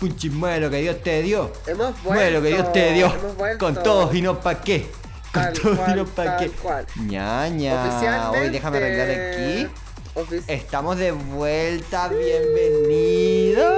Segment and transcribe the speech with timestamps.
[0.00, 1.52] puchi, muere lo que Dios te dio.
[1.66, 2.02] Hemos.
[2.02, 3.12] Muere lo que Dios te dio.
[3.58, 4.90] Con todos y no pa' qué.
[5.32, 6.48] Con Tal todos y no pa' qué.
[6.50, 6.86] cual.
[7.06, 8.30] Ñaña.
[8.32, 9.68] Hoy déjame arreglar aquí.
[10.14, 13.74] Ofici- Estamos de vuelta, bienvenidos.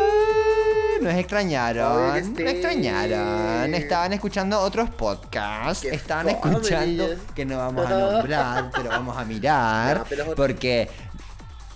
[1.02, 2.59] Nos extrañaron, que nos sí.
[2.59, 3.74] extrañaron.
[3.74, 5.82] Estaban escuchando otros podcasts.
[5.82, 6.52] Qué Estaban fome.
[6.54, 10.04] escuchando que no vamos a nombrar, pero vamos a mirar.
[10.16, 10.88] No, Porque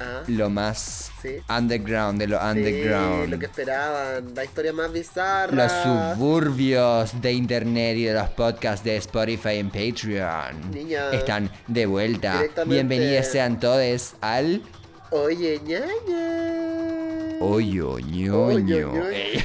[0.00, 1.38] Ah, lo más Sí.
[1.48, 3.28] underground de lo sí, underground.
[3.30, 4.34] lo que esperaban.
[4.34, 5.52] La historia más bizarra.
[5.52, 11.10] Los suburbios de internet y de los podcasts de Spotify y Patreon Niña.
[11.12, 12.42] están de vuelta.
[12.66, 14.62] Bienvenidos sean todos al
[15.10, 17.38] Oye, ñaña.
[17.40, 18.92] Oye, ñoño.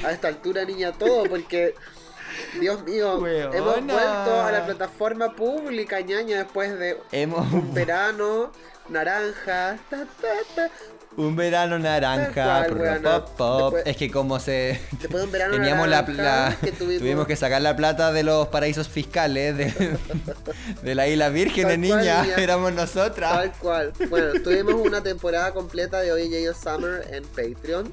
[0.03, 1.75] A esta altura, niña, todo, porque.
[2.59, 3.55] Dios mío, Weona.
[3.55, 8.51] hemos vuelto a la plataforma pública, ñaña, después de Hemos un verano
[8.91, 9.77] naranja.
[9.89, 10.69] ta, ta, ta.
[11.17, 12.65] un verano naranja.
[12.67, 13.73] Cual, pop, pop.
[13.73, 16.99] Después- Es que como se Después de un verano teníamos la, naranja la- que tuvimos-
[16.99, 19.97] tuvimos que sacar la plata de los paraísos fiscales de,
[20.83, 22.23] de la isla Virgen, niña.
[22.23, 22.35] niña.
[22.37, 23.31] Éramos nosotras.
[23.33, 23.93] Tal cual.
[24.09, 27.91] Bueno, tuvimos una temporada completa de Hoy Yayo Summer en Patreon.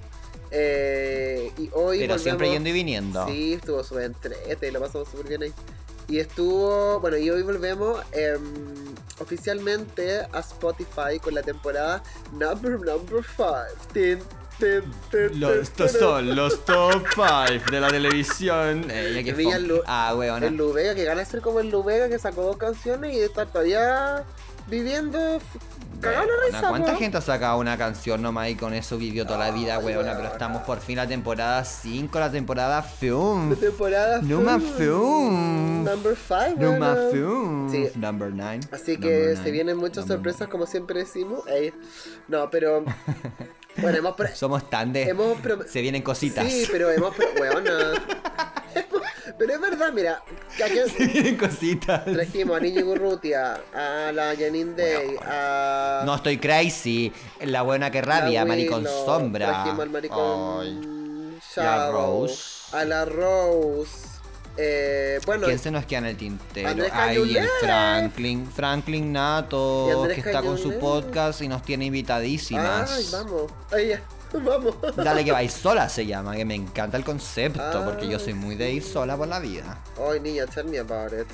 [0.51, 3.27] Eh, y hoy Pero volvemos- siempre yendo y viniendo.
[3.27, 5.53] Sí, estuvo súper entrete, lo pasamos súper bien ahí.
[6.09, 8.41] Y estuvo, bueno, y hoy volvemos em,
[9.21, 14.25] oficialmente a Spotify con la temporada Number Number 5.
[15.35, 18.87] Los, estos son los top 5 de la televisión.
[18.91, 19.59] Eh, que.
[19.61, 20.47] Lu- ah, weona.
[20.47, 24.25] El Luvega, que gana ser como el Luvega que sacó dos canciones y está todavía
[24.69, 25.41] viviendo
[26.01, 26.69] cagado la risa.
[26.69, 26.99] ¿Cuánta po.
[26.99, 30.17] gente ha sacado una canción nomás y con eso vivió toda la vida, weona?
[30.17, 33.51] Pero estamos por fin la temporada 5, la temporada film.
[33.51, 34.61] De temporada full.
[34.77, 35.85] film.
[35.85, 36.55] Number 5.
[36.59, 37.71] No más film.
[37.71, 37.89] Sí.
[37.97, 38.61] Number 9.
[38.73, 41.47] Así que se vienen muchas sorpresas, como siempre decimos.
[41.49, 41.73] Ey.
[42.29, 42.85] No, pero.
[43.81, 44.17] Bueno, hemos.
[44.35, 45.05] Somos tan de.
[45.05, 45.37] hemos
[45.69, 46.51] Se vienen cositas.
[46.51, 47.15] Sí, pero hemos.
[47.39, 47.93] Weona.
[49.39, 50.23] pero es verdad, mira.
[51.39, 52.05] cositas.
[52.05, 56.03] trajimos a Niño Gurrutia, a la Janine Day, a.
[56.05, 57.13] No estoy crazy.
[57.41, 59.47] La buena que rabia, maricón sombra.
[59.47, 61.39] Trajimos al maricón.
[61.57, 62.77] La Rose.
[62.77, 64.09] A la Rose.
[64.61, 66.69] Eh, bueno, ¿Quién se nos queda en el tintero?
[66.69, 67.49] Andrés Ay, el.
[67.61, 68.51] Franklin.
[68.51, 72.91] Franklin Nato, que está con su podcast y nos tiene invitadísimas.
[72.91, 73.53] Ay, vamos.
[73.71, 74.03] Ay, ya.
[74.45, 74.75] Vamos.
[74.97, 78.55] Dale que vais sola se llama, que me encanta el concepto, porque yo soy muy
[78.55, 79.79] de ir sola por la vida.
[79.99, 81.27] Ay, niña, tell me about it.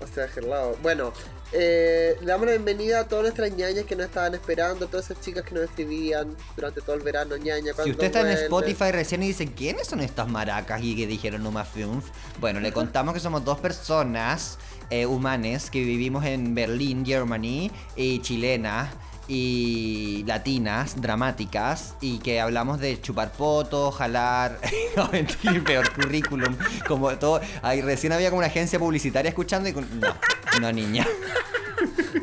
[0.00, 0.76] O sea, hello.
[0.80, 1.12] Bueno,
[1.52, 5.10] eh, le damos la bienvenida a todas nuestras ñañas que nos estaban esperando, a todas
[5.10, 7.68] esas chicas que nos escribían durante todo el verano, ñaña.
[7.68, 8.42] Si ¿cuándo usted está en vuelve?
[8.42, 12.04] Spotify recién y dice, ¿quiénes son estas maracas y que dijeron Numa Films?
[12.40, 14.58] Bueno, le contamos que somos dos personas
[14.90, 18.90] eh, humanes que vivimos en Berlín, Germany, y chilenas
[19.28, 24.58] y latinas, dramáticas, y que hablamos de chupar poto, jalar,
[24.96, 26.56] no mentir, peor currículum,
[26.86, 27.40] como todo.
[27.62, 29.72] Ahí recién había como una agencia publicitaria escuchando y.
[29.72, 30.16] No,
[30.60, 31.06] no niña.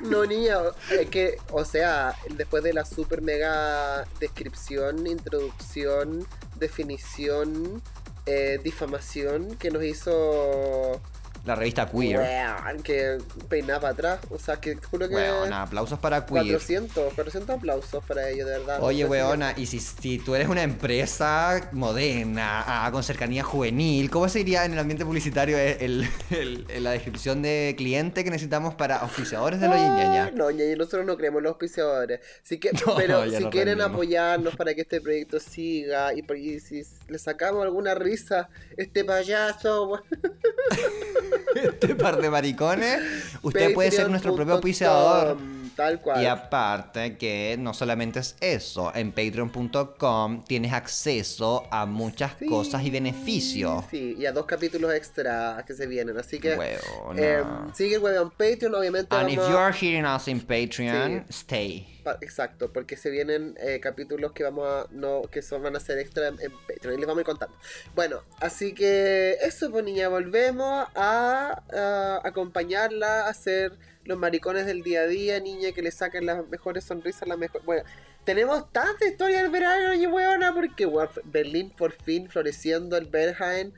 [0.04, 0.58] No, niña,
[0.92, 6.28] es que, o sea, después de la super mega descripción, introducción,
[6.58, 7.82] definición,
[8.26, 11.02] eh, difamación que nos hizo.
[11.46, 12.18] La revista Queer.
[12.20, 13.18] Weón, que
[13.48, 14.20] peinaba atrás.
[14.32, 15.16] O sea, que juro que.
[15.16, 16.44] Weona, aplausos para Queer.
[16.46, 18.82] 400, 400 aplausos para ello, de verdad.
[18.82, 24.10] Oye, No weona, y si, si tú eres una empresa moderna, ah, con cercanía juvenil,
[24.10, 28.74] ¿cómo sería en el ambiente publicitario el, el- el- la descripción de cliente que necesitamos
[28.74, 30.32] para auspiciadores de los ñaña?
[30.34, 32.22] No, ñaña, nosotros no creemos los auspiciadores.
[32.44, 33.92] Así que, No, pero si quieren rendimos.
[33.92, 40.02] apoyarnos para que este proyecto siga y, y si le sacamos alguna risa, este payaso,
[41.56, 43.00] Este par de maricones,
[43.42, 45.38] usted puede ser nuestro propio auspiciador.
[45.76, 46.24] Tal cual.
[46.24, 52.84] Y aparte que no solamente es eso, en patreon.com tienes acceso a muchas Sí, cosas
[52.84, 53.84] y beneficios.
[53.92, 56.18] Sí, y a dos capítulos extra que se vienen.
[56.18, 57.22] Así que Weona.
[57.22, 57.44] eh,
[57.74, 59.16] sigue el en Patreon, obviamente.
[59.16, 62.02] And if vamos you a- are hearing us in Patreon, stay.
[62.04, 65.80] Pa- Exacto, porque se vienen eh, capítulos que vamos a no que son van a
[65.80, 67.58] ser extra en, en Patreon y les vamos a ir contando.
[67.96, 73.74] Bueno, así que eso, pues niña, volvemos a, a acompañarla a hacer
[74.06, 77.66] los maricones del día a día, niña, que le saquen las mejores sonrisas, las mejores.
[77.66, 77.84] Bueno,
[78.24, 83.74] tenemos tanta historia del verano, y weona, porque weón, Berlín por fin floreciendo, el Berghain.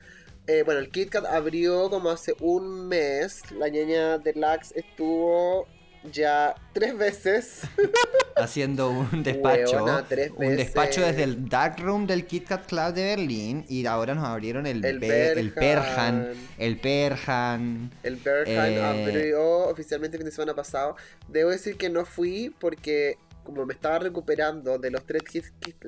[0.48, 3.52] Eh, bueno, el KitKat abrió como hace un mes.
[3.52, 5.68] La ñaña de Lax estuvo
[6.12, 7.62] ya tres veces.
[8.36, 9.84] haciendo un despacho.
[9.84, 10.58] Weona, tres un veces.
[10.58, 13.66] despacho desde el Dark Room del Kit Kat Club de Berlín.
[13.68, 15.52] Y ahora nos abrieron el, El el.
[15.54, 16.34] Perhan.
[16.58, 17.92] El Perhan.
[18.04, 20.96] El Berghain Eh, abrió oficialmente el fin de semana pasado.
[21.28, 25.86] Debo decir que no fui porque como me estaba recuperando de los tres Kit, Kit-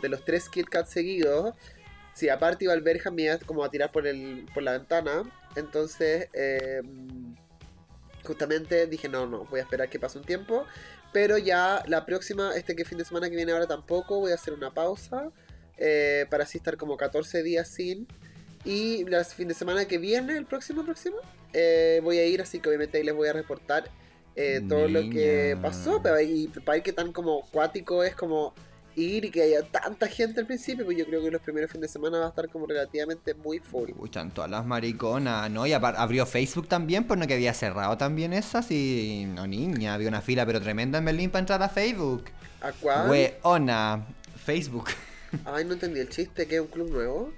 [0.00, 1.54] de los tres Kit Kat seguidos,
[2.14, 5.22] si aparte iba al Berja me iba como a tirar por el por la ventana,
[5.56, 6.80] entonces eh,
[8.24, 10.66] justamente dije no, no, voy a esperar que pase un tiempo,
[11.12, 14.34] pero ya la próxima, este que fin de semana que viene ahora tampoco, voy a
[14.34, 15.30] hacer una pausa
[15.80, 18.06] eh, para así estar como 14 días sin.
[18.64, 21.16] Y el fin de semana que viene, el próximo, próximo,
[21.54, 23.90] eh, voy a ir, así que obviamente ahí les voy a reportar
[24.36, 26.02] eh, todo lo que pasó.
[26.02, 28.54] Pero ahí, para que tan como cuático es como
[28.96, 31.82] ir y que haya tanta gente al principio, pues yo creo que los primeros fines
[31.82, 33.90] de semana va a estar como relativamente muy full.
[33.96, 35.66] Uy, están todas las mariconas, ¿no?
[35.66, 39.26] Y abrió Facebook también, pues no que había cerrado también esas y...
[39.34, 42.24] No, niña, había una fila pero tremenda en Berlín para entrar a Facebook.
[42.60, 43.10] ¿A cuál?
[43.10, 44.06] Weona,
[44.44, 44.90] Facebook.
[45.44, 47.32] Ay, no entendí el chiste, que es un club nuevo.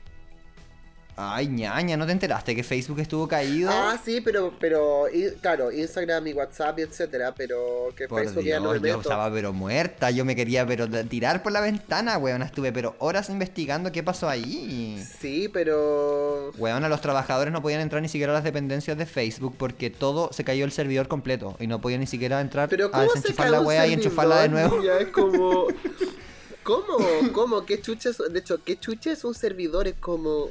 [1.14, 3.70] Ay, ñaña, ¿no te enteraste que Facebook estuvo caído?
[3.70, 8.44] Ah, sí, pero, pero, y- claro, Instagram y WhatsApp y etcétera, pero que Por Facebook
[8.44, 9.00] ya no me yo meto.
[9.02, 13.28] estaba pero muerta, yo me quería pero tirar por la ventana, weona, estuve pero horas
[13.28, 15.04] investigando qué pasó ahí.
[15.20, 16.50] Sí, pero...
[16.56, 20.30] Weona, los trabajadores no podían entrar ni siquiera a las dependencias de Facebook porque todo
[20.32, 23.16] se cayó el servidor completo y no podían ni siquiera entrar Pero a ¿cómo se
[23.18, 24.82] desenchufar la wea y enchufarla de nuevo.
[24.82, 25.66] Ya es como...
[26.62, 26.96] ¿Cómo?
[27.32, 27.66] ¿Cómo?
[27.66, 28.18] ¿Qué chucha es?
[28.18, 29.88] De hecho, ¿qué chucha es un servidor?
[29.88, 30.48] Es como...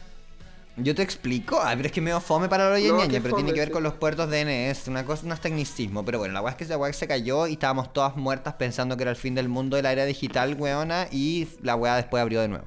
[0.78, 3.60] Yo te explico, ah, pero es que me fome para lo No, pero tiene que
[3.60, 3.74] ver sí.
[3.74, 6.78] con los puertos DNS, una cosa, unos tecnicismos, pero bueno, la weá es que esa
[6.78, 9.84] weá se cayó y estábamos todas muertas pensando que era el fin del mundo de
[9.84, 12.66] la era digital, weona, y la weá después abrió de nuevo.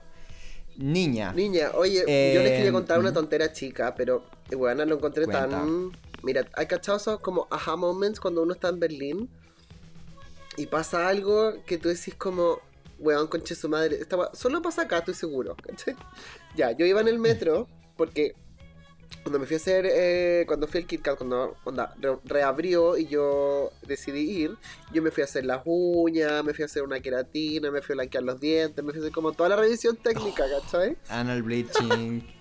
[0.76, 4.24] Niña, Niña, oye, yo Eh, les quería contar una tontera chica, pero
[4.54, 5.48] bueno, lo encontré Cuenta.
[5.48, 5.92] tan...
[6.22, 9.30] Mira, hay cachado esos como aha moments cuando uno está en Berlín
[10.56, 12.60] y pasa algo que tú decís como,
[12.98, 15.56] weón, conche su madre, esta solo pasa acá, estoy seguro.
[16.56, 18.34] Ya, yo iba en el metro porque
[19.22, 23.06] cuando me fui a hacer, eh, cuando fui al KitKat, cuando onda, re- reabrió y
[23.06, 24.56] yo decidí ir,
[24.92, 27.94] yo me fui a hacer las uñas, me fui a hacer una queratina, me fui
[27.94, 30.96] a blanquear los dientes, me fui a hacer como toda la revisión técnica, ¿cachai?
[31.08, 32.20] anal bleaching,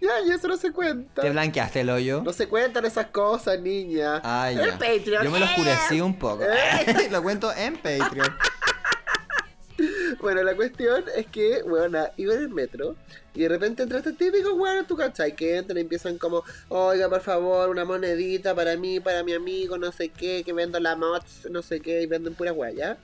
[0.00, 1.22] Ya, y eso no se cuenta.
[1.22, 2.20] ¿te blanqueaste el hoyo?
[2.22, 4.20] No se cuentan esas cosas, niña.
[4.24, 4.72] Ay, El ya.
[4.72, 5.24] Patreon.
[5.24, 5.48] Yo me lo ¡eh!
[5.48, 6.42] oscurecí un poco.
[7.10, 8.34] lo cuento en Patreon.
[10.22, 12.94] Bueno, la cuestión es que, bueno, iba en el metro
[13.34, 17.08] y de repente entra este típico weón, tú cachai, que entran y empiezan como, oiga,
[17.08, 20.94] por favor, una monedita para mí, para mi amigo, no sé qué, que vendo la
[20.96, 22.96] mods, no sé qué, y venden pura weá, ¿ya?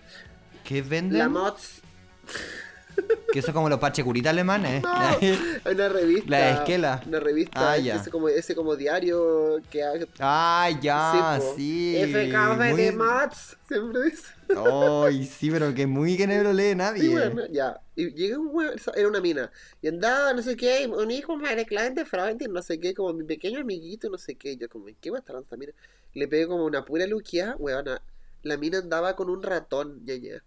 [0.64, 1.18] ¿Qué venden?
[1.18, 1.82] La mods,
[3.32, 4.82] Que eso es como los parches curitas alemanes.
[4.82, 4.90] no,
[5.70, 6.30] una revista.
[6.30, 7.00] La esquela.
[7.06, 7.94] Una revista, Ah, ya.
[7.96, 9.82] ese como, ese como diario que.
[10.18, 11.96] Ah, ya, sí.
[12.12, 14.37] FKV de mods, siempre dice.
[14.56, 17.02] Ay, sí, pero que muy que no lo lee nadie.
[17.02, 17.80] Sí, bueno, ya.
[17.94, 19.50] Y llega un esa- era una mina.
[19.82, 21.66] Y andaba, no sé qué, un hijo madre
[22.04, 24.56] Freund, y no sé qué, como mi pequeño amiguito, no sé qué.
[24.56, 25.72] Yo como, ¿qué va a estar esta mina?
[26.14, 28.00] Le pegué como una pura luquia, weona.
[28.42, 30.42] La mina andaba con un ratón, ñaña.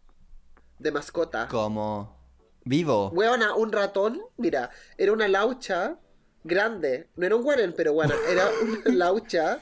[0.79, 1.47] De mascota.
[1.47, 2.17] Como
[2.65, 3.09] vivo.
[3.09, 5.99] Weona, un ratón, mira, era una laucha
[6.43, 7.07] grande.
[7.15, 9.59] No era un guarén, pero bueno, era una laucha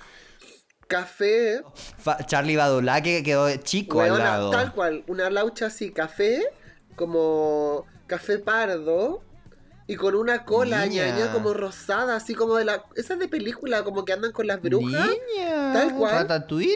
[0.89, 1.61] café.
[2.25, 4.49] Charlie Badulá que quedó chico al lado.
[4.49, 6.43] tal cual, una laucha así, café,
[6.95, 9.21] como café pardo,
[9.87, 11.07] y con una cola Niña.
[11.07, 12.83] ñaña como rosada, así como de la.
[12.95, 15.07] Esas de película, como que andan con las brujas.
[15.09, 16.27] Niña, Tal cual.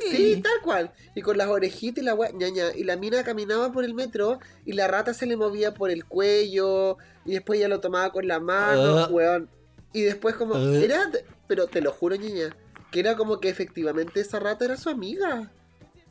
[0.09, 0.91] Sí, tal cual.
[1.15, 2.65] Y con las orejitas y la ñaña.
[2.75, 6.05] Y la mina caminaba por el metro y la rata se le movía por el
[6.05, 6.97] cuello.
[7.25, 9.11] Y después ya lo tomaba con la mano, Ugh.
[9.11, 9.49] weón.
[9.91, 10.55] Y después como.
[10.55, 10.83] Ugh.
[10.83, 11.09] Era.
[11.47, 12.55] Pero te lo juro, ñaña.
[12.93, 15.51] Que era como que efectivamente esa rata era su amiga.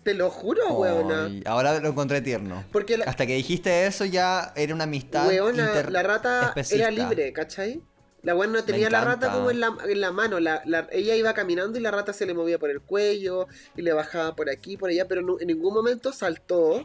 [0.03, 1.27] Te lo juro, weona.
[1.27, 2.65] Ay, ahora lo encontré tierno.
[2.73, 5.29] Porque la, Hasta que dijiste eso ya era una amistad.
[5.29, 6.89] weona, inter- la rata especista.
[6.89, 7.81] era libre, ¿cachai?
[8.23, 10.41] La weona no tenía la rata como en la, en la mano.
[10.41, 13.47] La, la- ella iba caminando y la rata se le movía por el cuello
[13.77, 16.85] y le bajaba por aquí, por allá, pero no- en ningún momento saltó.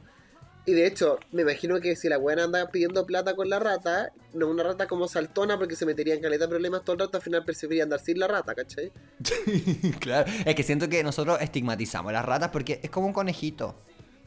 [0.67, 4.11] Y de hecho, me imagino que si la weona anda pidiendo plata con la rata,
[4.33, 7.15] no una rata como saltona porque se metería en caleta de problemas todo el rato,
[7.15, 8.91] al final preferiría andar sin la rata, ¿cachai?
[10.01, 13.79] claro, es que siento que nosotros estigmatizamos las ratas porque es como un conejito.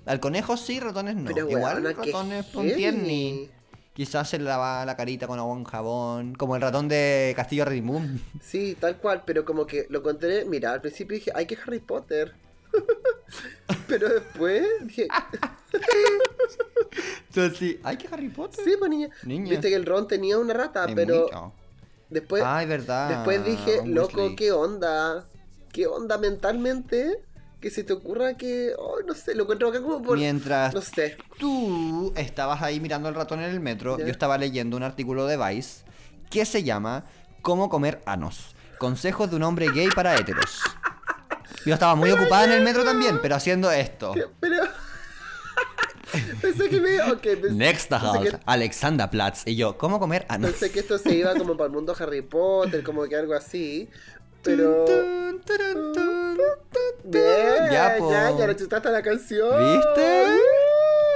[0.07, 1.27] Al conejo sí, ratones no.
[1.27, 2.73] Pero Igual ratones heavy.
[2.73, 3.51] tierni.
[3.93, 6.35] Quizás se lava la carita con agua en jabón.
[6.37, 8.19] Como el ratón de Castillo Rimum.
[8.41, 11.81] Sí, tal cual, pero como que lo encontré, mira, al principio dije, ay, que Harry
[11.81, 12.33] Potter.
[13.89, 15.09] pero después dije,
[17.29, 18.65] Entonces sí, ay que Harry Potter.
[18.65, 19.09] sí, pues niña.
[19.25, 19.51] Niña.
[19.51, 21.53] Viste que el Ron tenía una rata, Es pero muy-
[22.09, 23.09] después, Ay, verdad.
[23.09, 24.37] después dije, Ron loco, Weasley.
[24.37, 25.25] ¿qué onda?
[25.73, 27.23] ¿Qué onda mentalmente?
[27.61, 30.17] Que se te ocurra que, oh, no sé, lo encuentro acá como por...
[30.17, 31.19] Mientras No sé.
[31.39, 34.07] tú estabas ahí mirando al ratón en el metro, Ya.
[34.07, 35.85] yo estaba leyendo un artículo de Vice
[36.31, 37.05] que se llama
[37.43, 38.55] Cómo comer anos.
[38.79, 40.59] Consejos de un hombre gay para héteros.
[41.67, 44.15] Yo estaba muy ocupada en el metro también, pero haciendo esto.
[44.41, 44.57] Pero,
[46.43, 47.01] Pensé que me.
[47.03, 49.43] Ok, pensé, Next halt, que, Alexanderplatz.
[49.47, 50.27] Y yo, ¿cómo comer?
[50.29, 50.49] Ah, no.
[50.49, 53.89] pensé que esto se iba como para el mundo Harry Potter, como que algo así.
[54.43, 54.85] Pero.
[57.05, 57.25] Bien,
[57.71, 58.11] Ya, ya, po.
[58.11, 59.77] ya, ya, le chutaste la canción.
[59.77, 60.27] ¿Viste?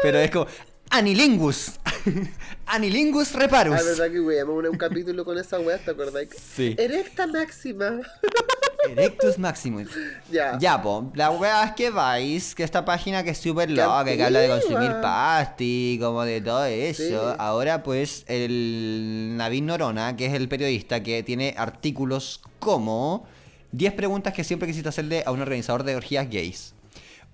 [0.02, 0.46] Pero es como
[0.90, 1.72] Anilingus.
[2.66, 3.84] Anilingus Ah, reparus.
[3.84, 6.26] verdad que weamos un, un capítulo con esa wea, ¿te acordás?
[6.54, 6.74] Sí.
[6.78, 8.00] Erecta máxima.
[8.90, 9.88] Erectus maximus.
[10.30, 10.58] ya.
[10.58, 14.22] Ya, po, la wea es que vais, que esta página que es súper loca, que
[14.22, 17.30] habla de consumir pasty, como de todo eso.
[17.30, 17.36] Sí.
[17.38, 23.26] Ahora, pues, el Navid Norona, que es el periodista que tiene artículos como
[23.72, 26.74] 10 preguntas que siempre quisiste hacerle a un organizador de orgías gays.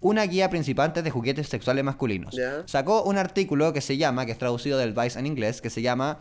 [0.03, 2.35] Una guía principante de juguetes sexuales masculinos.
[2.65, 5.83] Sacó un artículo que se llama, que es traducido del Vice en inglés, que se
[5.83, 6.21] llama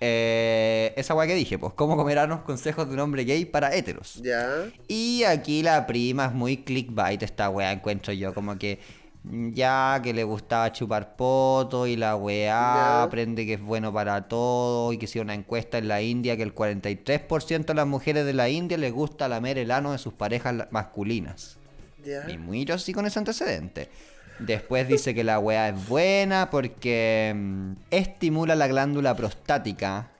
[0.00, 4.20] eh, esa weá que dije, pues, cómo comerarnos consejos de un hombre gay para héteros.
[4.22, 4.66] Ya.
[4.86, 8.78] Y aquí la prima es muy clickbait esta weá, encuentro yo, como que
[9.24, 14.92] ya que le gustaba chupar poto y la weá aprende que es bueno para todo
[14.92, 18.32] y que hicieron una encuesta en la India que el 43% de las mujeres de
[18.32, 21.58] la India les gusta lamer el ano de sus parejas masculinas.
[22.04, 22.30] Ya.
[22.30, 23.90] Y muy yo sí con ese antecedente.
[24.38, 30.10] Después dice que la weá es buena porque mm, estimula la glándula prostática,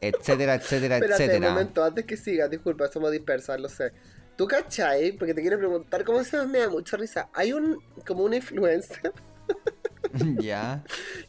[0.00, 1.50] etcétera, etcétera, Espérate un etcétera.
[1.50, 3.92] momento, antes que siga, disculpa, somos dispersas, lo sé.
[4.36, 5.12] ¿Tú cachai?
[5.12, 6.44] Porque te quiero preguntar, ¿cómo se?
[6.46, 7.28] Me da mucha risa.
[7.32, 9.12] Hay un, como una influencer,
[10.40, 10.82] ya.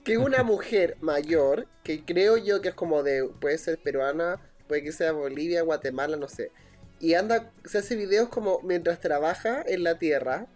[0.03, 4.41] que es una mujer mayor, que creo yo que es como de, puede ser peruana,
[4.67, 6.51] puede que sea Bolivia, Guatemala, no sé.
[6.99, 10.47] Y anda, se hace videos como mientras trabaja en la tierra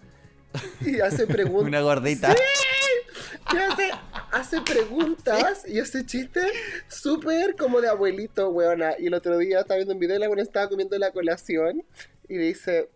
[0.81, 1.67] y hace preguntas.
[1.67, 2.35] Una gordita.
[3.53, 3.91] Y hace,
[4.31, 6.51] hace preguntas y hace chistes
[6.87, 8.93] súper como de abuelito, weona.
[8.99, 11.83] Y el otro día estaba viendo un video y la buena estaba comiendo la colación
[12.27, 12.89] y dice: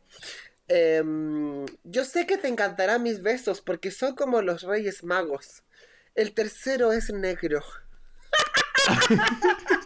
[0.67, 5.63] em, Yo sé que te encantarán mis besos porque son como los reyes magos.
[6.15, 7.63] El tercero es negro.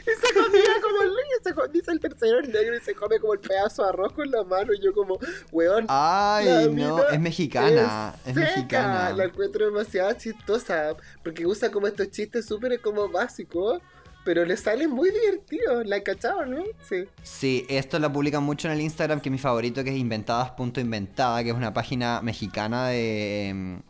[0.00, 1.10] y se comía como el
[1.42, 4.30] se dice el tercero es negro y se come como el pedazo de arroz con
[4.30, 4.72] la mano.
[4.72, 5.18] Y yo, como,
[5.52, 8.14] weón, Ay, la no, es mexicana.
[8.26, 9.12] Es, mexicana.
[9.12, 10.94] La encuentro demasiado chistosa.
[11.22, 13.80] Porque usa como estos chistes súper como básicos.
[14.22, 15.86] Pero le salen muy divertidos.
[15.86, 16.62] La cachado, ¿no?
[16.86, 17.04] Sí.
[17.22, 21.42] Sí, esto lo publican mucho en el Instagram, que es mi favorito, que es inventadas.inventada,
[21.42, 23.48] que es una página mexicana de.
[23.48, 23.82] em,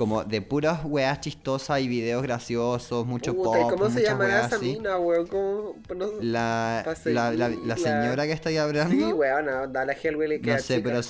[0.00, 4.46] como de puras weas chistosas y videos graciosos, mucho Puta, ¿y pop, ¿Cómo se llamará
[4.46, 4.72] esa así.
[4.72, 5.26] mina, weón?
[5.26, 5.76] ¿Cómo?
[5.94, 8.94] No, La, la, la, la señora que está ahí hablando.
[8.94, 10.88] sí, weón, anda, la Hellway le queda no sé, chica.
[10.88, 11.02] pero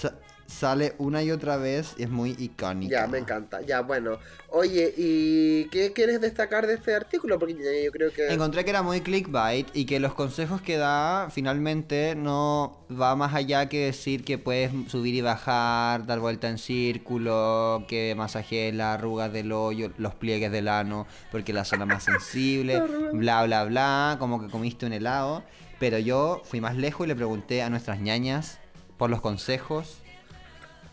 [0.50, 3.02] sale una y otra vez y es muy icónica.
[3.02, 3.61] Ya, me encanta.
[3.62, 4.19] Ya, bueno.
[4.49, 7.38] Oye, ¿y qué quieres destacar de este artículo?
[7.38, 8.28] Porque yo creo que...
[8.28, 13.35] Encontré que era muy clickbait y que los consejos que da finalmente no va más
[13.35, 18.99] allá que decir que puedes subir y bajar, dar vuelta en círculo, que masajees las
[18.99, 24.16] arrugas del hoyo, los pliegues del ano, porque la zona más sensible, bla bla bla,
[24.19, 25.45] como que comiste un helado.
[25.78, 28.59] Pero yo fui más lejos y le pregunté a nuestras ñañas
[28.99, 30.02] por los consejos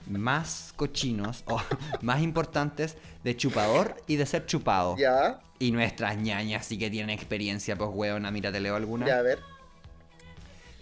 [0.09, 1.61] más cochinos o
[2.01, 4.95] más importantes de chupador y de ser chupado.
[4.97, 9.07] Ya, Y nuestras ñañas sí que tienen experiencia, pues huevona, mira, te leo alguna.
[9.07, 9.39] ya, a ver.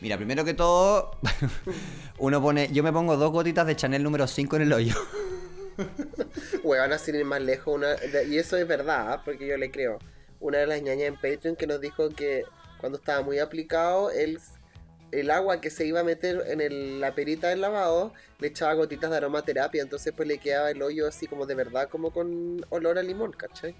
[0.02, 1.18] Mira, primero que todo,
[2.20, 4.94] uno pone, yo me pongo dos gotitas de Chanel número 5 en el hoyo.
[6.64, 7.76] Weón, así ir más lejos.
[7.76, 7.96] Una,
[8.28, 10.00] y eso es verdad, porque yo le creo.
[10.40, 12.44] Una de las ñañas en Patreon que nos dijo que
[12.80, 14.40] cuando estaba muy aplicado, el,
[15.20, 18.74] el agua que se iba a meter en el- la perita del lavado le echaba
[18.74, 19.82] gotitas de aromaterapia.
[19.82, 23.32] Entonces, pues le quedaba el hoyo así como de verdad, como con olor a limón,
[23.32, 23.76] ¿cachai?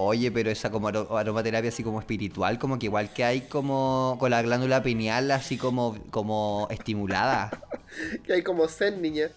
[0.00, 4.16] Oye, pero esa como aro- aromaterapia así como espiritual, como que igual que hay como
[4.20, 7.50] con la glándula pineal así como, como estimulada.
[8.24, 9.30] Que hay como zen, niña.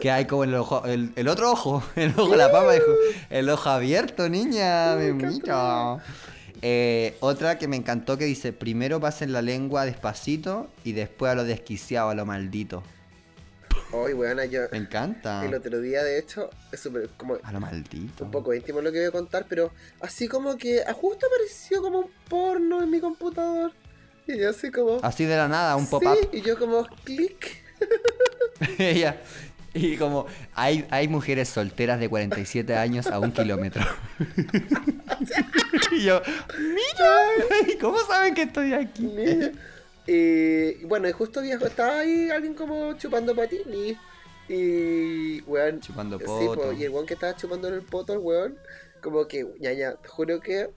[0.00, 2.86] Que hay como el ojo, el, el otro ojo, el ojo de la papa, dijo,
[3.30, 5.12] el ojo abierto, niña, me.
[6.62, 11.34] Eh, otra que me encantó que dice, primero pasen la lengua despacito y después a
[11.34, 12.82] lo desquiciado, a lo maldito.
[13.92, 15.44] Hoy, weón, yo Me encanta.
[15.44, 18.24] el otro día, de hecho, es súper como A lo maldito.
[18.24, 21.80] un poco íntimo lo que voy a contar, pero así como que a justo apareció
[21.82, 23.72] como un porno en mi computador.
[24.28, 24.98] Y yo así como...
[25.02, 26.28] Así de la nada, un Sí, pop-up.
[26.32, 27.64] y yo como clic.
[28.78, 29.16] Ella.
[29.74, 33.82] Y como hay, hay mujeres solteras de 47 años a un kilómetro.
[35.92, 36.20] y yo,
[36.58, 39.02] mira, ¿cómo saben que estoy aquí?
[39.02, 39.52] Niña.
[40.06, 43.96] Y bueno, y justo viejo, estaba ahí alguien como chupando patini.
[44.48, 45.80] Y, weón.
[45.80, 46.62] Chupando sí, poto.
[46.62, 48.58] po, y el weón que estaba chupando en el poto, el weón,
[49.00, 50.70] como que, ya, ya, te juro que.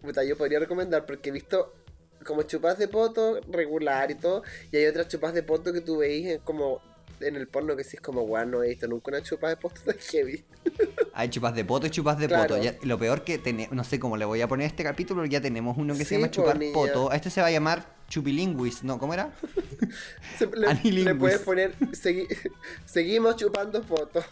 [0.00, 1.74] Puta, yo podría recomendar porque he visto
[2.24, 4.42] como chupas de poto regular y todo.
[4.70, 6.80] Y hay otras chupas de poto que tú veis eh, como
[7.20, 9.56] en el porno que sí es como, weón, no he visto nunca una chupa de
[9.56, 10.44] poto de heavy.
[11.14, 12.54] Hay chupas de poto y chupas de Claro.
[12.56, 12.62] poto.
[12.62, 15.24] Ya- lo peor que tenemos, no sé cómo le voy a poner a este capítulo,
[15.26, 16.72] ya tenemos uno que Sí, se llama po, chupar niña.
[16.72, 17.12] poto.
[17.12, 18.98] Este se va a llamar chupilingüis, ¿no?
[18.98, 19.32] ¿Cómo era?
[20.38, 20.46] Se-
[20.90, 22.28] le, puedes poner, segui-
[22.86, 24.22] seguimos chupando poto.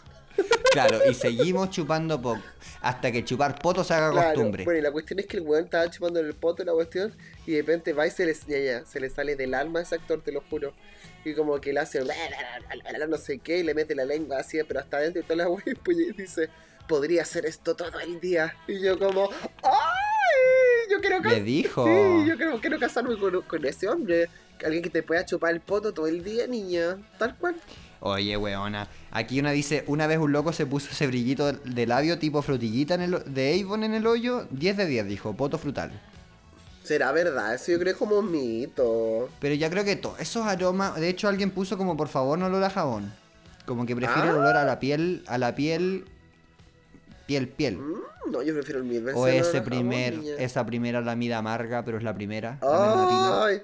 [0.71, 2.41] Claro, y seguimos chupando poto.
[2.81, 4.63] Hasta que chupar poto se haga Claro, costumbre.
[4.63, 7.13] bueno, y la cuestión es que el weón estaba chupando en el poto la cuestión
[7.45, 9.81] y de repente va y se le, ya, ya, se le sale del alma a
[9.81, 10.73] ese actor, te lo juro.
[11.25, 12.01] Y como que le hace
[13.07, 15.49] no sé qué y le mete la lengua así, pero hasta adentro y toda la
[15.49, 16.49] wea y pues dice,
[16.87, 18.55] podría hacer esto todo el día.
[18.67, 19.29] Y yo como,
[19.63, 20.91] ¡ay!
[20.91, 21.43] Yo quiero casarme.
[21.43, 21.85] dijo.
[21.85, 24.27] Sí, yo quiero, quiero casarme con, con ese hombre.
[24.63, 26.97] Alguien que te pueda chupar el poto todo el día, niña.
[27.17, 27.55] Tal cual.
[28.01, 28.87] Oye, weona.
[29.11, 32.95] Aquí una dice, una vez un loco se puso ese brillito de labio tipo frutillita
[32.95, 34.47] en el, de Avon en el hoyo.
[34.51, 35.91] 10 de 10, dijo, poto frutal.
[36.83, 39.29] Será verdad, eso yo creo que es como un mito.
[39.39, 42.47] Pero ya creo que todos esos aromas, de hecho alguien puso como por favor no
[42.47, 43.13] olor a jabón.
[43.65, 44.39] Como que prefiere el Ah.
[44.39, 46.05] olor a la piel, a la piel,
[47.27, 47.77] piel, piel.
[47.77, 49.19] Mm, no, yo prefiero el mil veces.
[49.21, 52.57] O el ese a jabón, primer, esa primera lamida amarga, pero es la primera.
[52.61, 53.61] Ay,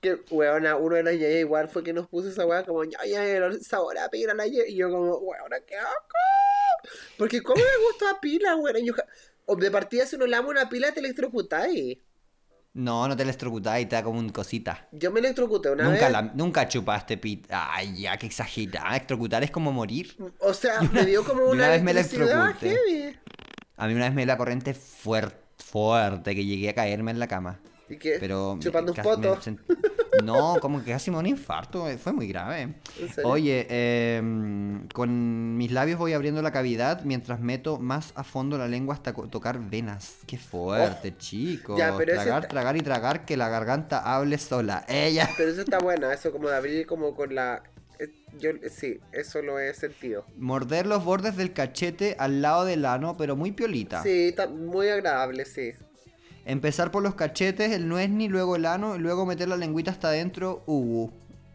[0.00, 2.98] que weona, uno de los yaya igual fue que nos puso esa weá como ya,
[3.06, 4.68] ya, el sabor a pila, la ye-".
[4.68, 6.90] y yo como, weona, qué asco.
[7.16, 8.92] Porque cómo me gusta la pila, weona, yo
[9.56, 11.98] de partida si uno lama una pila te electrocutáis.
[12.76, 14.86] No, no te electrocutáis y te da como un cosita.
[14.92, 16.12] Yo me electrocuté una Nunca, vez.
[16.12, 17.46] la- nunca chupaste pit.
[17.50, 18.90] Ay, ya, que exagerada.
[18.90, 20.14] Electrocutar es como morir.
[20.40, 22.68] O sea, me dio como una, una vez me electrocuté.
[22.68, 23.18] heavy.
[23.78, 27.18] A mí una vez me dio la corriente fuerte, fuerte, que llegué a caerme en
[27.18, 27.60] la cama.
[27.88, 28.16] ¿Y qué?
[28.18, 28.56] Pero.
[28.60, 29.36] Chupando un poto.
[29.40, 29.60] sent-
[30.24, 31.88] No, como que casi me un infarto.
[31.88, 32.74] eh, Fue muy grave.
[33.22, 33.66] Oye,
[34.16, 38.94] em, con mis labios voy abriendo la cavidad mientras meto más a fondo la lengua
[38.94, 40.16] hasta tocar venas.
[40.26, 41.14] Qué fuerte.
[41.68, 41.76] Oh.
[41.76, 44.84] Ya, pero ese tragar, está- tragar y tragar que la garganta hable sola.
[44.88, 45.28] Ella.
[45.36, 47.62] Pero eso está buena, eso como de abrir como con la...
[47.98, 48.08] eh,
[48.40, 50.24] Yo sí, eso lo he sentido.
[50.38, 54.02] Morder los bordes del cachete al lado del ano, pero muy piolita.
[54.02, 55.72] Sí, está muy agradable, sí.
[56.46, 60.08] Empezar por los cachetes, el nuesni, luego el ano, y luego meter la lengüita hasta
[60.08, 60.62] adentro.
[60.66, 61.10] Uh,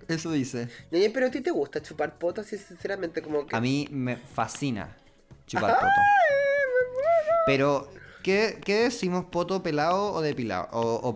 [0.10, 0.68] eso dice.
[0.92, 3.56] Ñaña, pero a ti te gusta chupar potas, sí, sinceramente, como que...
[3.56, 4.98] A mí me fascina
[5.48, 5.88] chupar poto.
[7.46, 7.90] Pero,
[8.22, 9.24] ¿qué, qué decimos?
[9.32, 10.68] ¿Poto pelado o depilado?
[10.74, 11.16] O, o.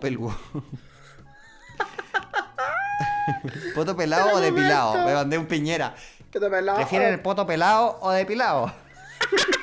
[3.74, 5.04] ¿Poto pelado o depilado?
[5.04, 5.94] Me mandé un piñera.
[6.30, 8.72] ¿Prefieren el poto pelado o depilado?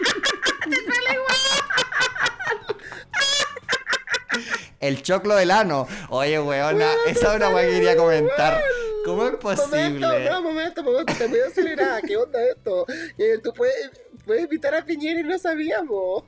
[4.83, 5.87] El choclo del ano.
[6.09, 8.61] Oye, weona, esa es una weá que quería comentar.
[9.05, 10.05] ¿Cómo es posible?
[10.05, 12.01] Momento, no, momento, momento, está muy acelerada.
[12.01, 12.85] ¿Qué onda esto?
[13.17, 13.91] Eh, Tú puedes,
[14.25, 16.25] puedes invitar a Piñera y no sabíamos.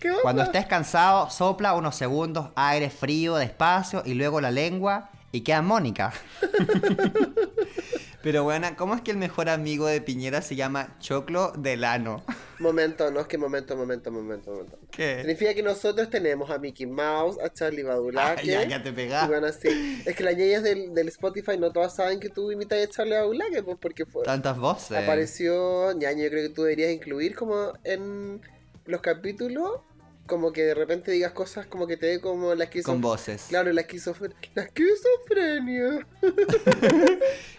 [0.00, 0.22] ¿Qué onda?
[0.22, 5.60] Cuando estés cansado, sopla unos segundos, aire frío, despacio, y luego la lengua, y queda
[5.60, 6.14] Mónica.
[8.26, 12.24] Pero bueno, ¿cómo es que el mejor amigo de Piñera se llama Choclo del Ano?
[12.58, 14.78] Momento, no, es que momento, momento, momento, momento.
[14.90, 15.18] ¿Qué?
[15.18, 18.56] Significa que nosotros tenemos a Mickey Mouse, a Charlie Badulaque.
[18.56, 19.26] Ah, ya, ya te pegás.
[19.26, 20.02] Y bueno, sí.
[20.04, 23.14] Es que las ñeyas del, del Spotify no todas saben que tú imitas a Charlie
[23.14, 24.24] Badulaque, pues porque fue.
[24.24, 24.96] Tantas voces.
[24.96, 28.40] Apareció, ñaño, yo creo que tú deberías incluir como en
[28.86, 29.82] los capítulos,
[30.26, 33.02] como que de repente digas cosas como que te dé como la Con esquizofrenia.
[33.06, 33.46] voces.
[33.50, 34.36] Claro, la esquizofrenia.
[34.54, 36.06] La esquizofrenia.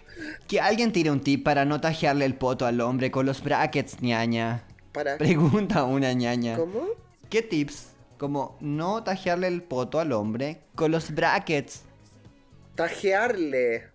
[0.48, 4.02] Que alguien tire un tip para no tajearle el poto al hombre con los brackets,
[4.02, 4.64] ñaña.
[4.92, 5.18] Para.
[5.18, 6.56] Pregunta una ñaña.
[6.56, 6.88] ¿Cómo?
[7.30, 7.90] ¿Qué tips?
[8.18, 11.84] Como no tajearle el poto al hombre con los brackets.
[12.76, 13.90] Tajearle.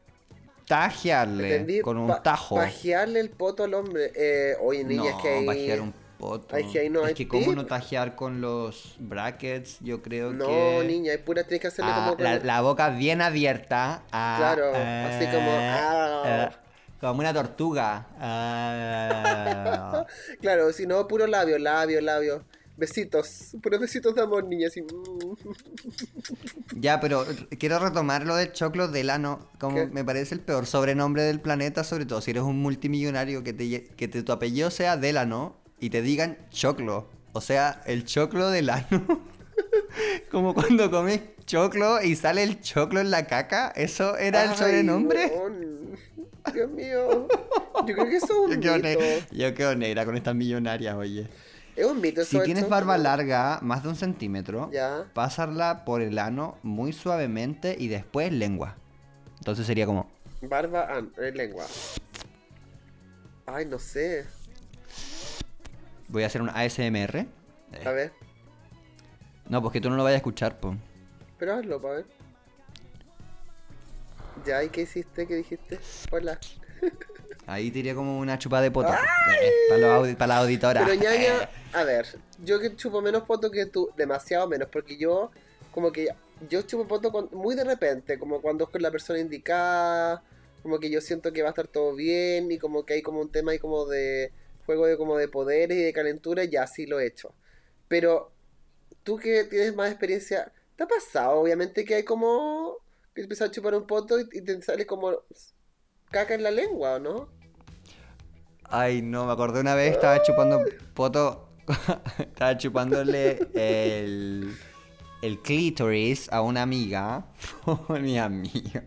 [0.66, 1.80] Tajearle ¿Entendí?
[1.80, 2.56] con un tajo.
[2.56, 4.12] Pajearle el poto al hombre.
[4.14, 6.54] Eh, oye, niña, no, es que tajear un poto.
[6.54, 7.56] Ay, que ahí no es hay que cómo tip.
[7.56, 10.84] no tajear con los brackets, yo creo No, que...
[10.86, 12.22] niña, es pura, tienes que hacerle Ah, como.
[12.22, 14.02] la, la boca bien abierta.
[14.12, 15.50] ah, Claro, ah, así como,
[17.00, 18.06] como una tortuga.
[20.40, 22.44] Claro, si no, puro labio, labio, labio.
[22.76, 24.82] Besitos, puros besitos de amor, niña, así.
[26.74, 27.24] ya, pero
[27.58, 29.48] quiero retomar lo del choclo del ano.
[29.58, 29.86] Como ¿Qué?
[29.90, 33.84] me parece el peor sobrenombre del planeta, sobre todo si eres un multimillonario que, te,
[33.88, 37.08] que te- tu apellido sea Delano y te digan choclo.
[37.32, 39.20] O sea, el choclo del ano.
[40.30, 43.72] como cuando comes choclo y sale el choclo en la caca.
[43.74, 45.32] ¿Eso era el sobrenombre?
[46.54, 47.26] Dios mío.
[47.86, 49.26] Yo creo que eso es Yo un quedo, mito.
[49.32, 51.28] yo quedo negra con estas millonarias, oye.
[51.74, 52.24] Es un mito.
[52.24, 55.04] Si tienes barba larga, más de un centímetro, Ya.
[55.84, 58.76] por el ano muy suavemente y después lengua.
[59.38, 60.08] Entonces sería como...
[60.42, 61.64] Barba, ah, eh, lengua.
[63.46, 64.26] Ay, no sé.
[66.12, 67.16] Voy a hacer un ASMR.
[67.16, 67.26] Eh,
[67.86, 68.12] A ver.
[69.48, 70.76] No, pues que tú no lo vayas a escuchar, po.
[71.38, 72.04] Pero hazlo, pa' ver.
[74.44, 75.26] Ya, ¿y qué hiciste?
[75.26, 75.80] ¿Qué dijiste?
[76.10, 76.38] Hola.
[77.46, 78.92] Ahí tiré como una chupada de poto.
[78.92, 80.84] Eh, para, la auditora.
[80.84, 82.06] Pero ñaña, a ver,
[82.44, 85.30] yo que chupo menos poto que tú, demasiado menos, porque yo,
[85.72, 86.08] como que,
[86.48, 90.22] yo chupo poto con- muy de repente, como cuando es con la persona indicada,
[90.62, 93.20] como que yo siento que va a estar todo bien, y como que hay como
[93.20, 94.30] un tema ahí como de
[94.66, 97.34] juego de como de poderes y de calentura, ya sí lo he hecho.
[97.88, 98.32] Pero,
[99.02, 102.78] tú que tienes más experiencia, ¿te ha pasado, obviamente, que hay como,
[103.14, 105.12] que empiezas a chupar un poto y, y te sale como
[106.10, 107.28] caca en la lengua, ¿o no?
[108.64, 110.62] Ay, no, me acordé una vez, estaba chupando
[110.94, 111.48] poto.
[112.18, 114.56] estaba chupándole el,
[115.20, 117.26] el clítoris a una amiga.
[117.88, 118.84] mi amiga.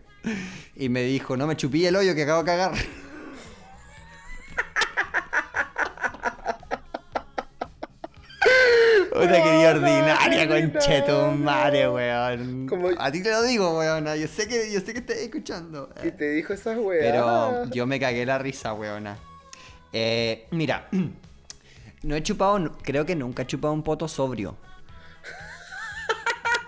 [0.74, 2.72] Y me dijo, no me chupí el hoyo que acabo de cagar.
[9.22, 12.66] Una querida ordinaria, qué conchetumare, weón.
[12.68, 14.04] Como- A ti te lo digo, weón.
[14.16, 15.88] Yo sé que, yo sé que estás escuchando.
[16.04, 17.02] Y te dijo esas weas.
[17.04, 19.16] Pero yo me cagué la risa, weona.
[19.92, 20.88] Eh, mira,
[22.02, 24.56] no he chupado, creo que nunca he chupado un poto sobrio.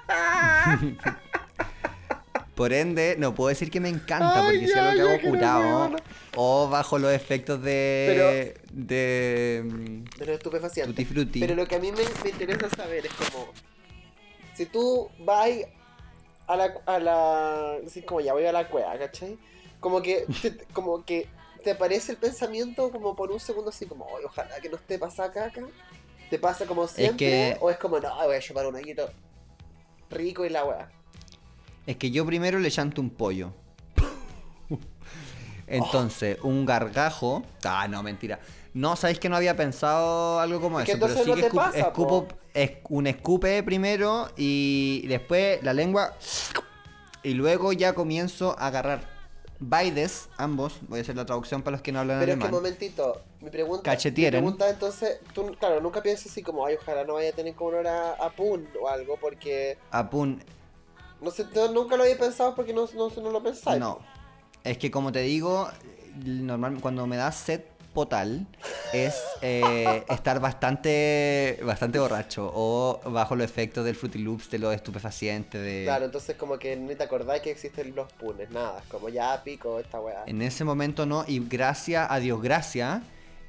[2.59, 5.31] Por ende, no puedo decir que me encanta, Ay, porque si ya, algo que hago
[5.31, 5.97] curado
[6.35, 8.59] o bajo los efectos de.
[8.73, 9.63] de.
[10.19, 10.93] de los estupefacientes.
[10.93, 11.39] Tutti frutti.
[11.39, 13.47] Pero lo que a mí me, me interesa saber es como.
[14.55, 15.49] Si tú vas
[16.49, 16.75] a la.
[16.87, 17.75] a la.
[17.87, 19.39] Así como ya voy a la cueva, ¿cachai?
[19.79, 20.27] Como que.
[20.43, 21.29] Te, como que
[21.63, 24.99] te aparece el pensamiento como por un segundo así como, "Ay, ojalá que no esté
[24.99, 25.63] pasada caca.
[26.29, 27.17] ¿Te pasa como siempre?
[27.17, 29.09] que- ¿O es como, no, voy a chupar un hoyito
[30.11, 30.91] rico y la weá?
[31.89, 33.51] Es que yo primero le chanto un pollo.
[35.67, 37.43] Entonces, un gargajo.
[37.65, 38.39] Ah, no, mentira.
[38.75, 41.49] No, sabéis que no había pensado algo como Es eso, pero sí no que te
[41.51, 42.35] escu- pasa, escupo po.
[42.53, 46.15] es- un escupe primero y después la lengua
[47.23, 49.09] y luego ya comienzo a agarrar.
[49.59, 52.45] Baides, ambos, voy a hacer la traducción para los que no hablan Pero es que,
[52.45, 52.61] alemán.
[52.63, 57.15] momentito, mi pregunta, mi pregunta entonces, tú, claro, nunca piensas así como, ay, ojalá no
[57.15, 60.45] vaya a tener como olor a, a pun o algo, porque, Apun,
[61.21, 63.81] no sé, nunca lo había pensado porque no, no, no lo pensáis.
[63.81, 63.99] no.
[64.65, 65.69] Es que como te digo,
[66.25, 67.63] normal cuando me da sed
[67.95, 68.47] potal
[68.93, 74.75] es eh, estar bastante bastante borracho o bajo los efectos del Fruity Loops, de los
[74.75, 75.83] estupefacientes, de...
[75.85, 79.79] Claro, entonces como que ni te acordás que existen los punes, nada, como ya pico
[79.81, 80.25] esta weá.
[80.27, 83.03] En ese momento no, y gracias a Dios, gracias,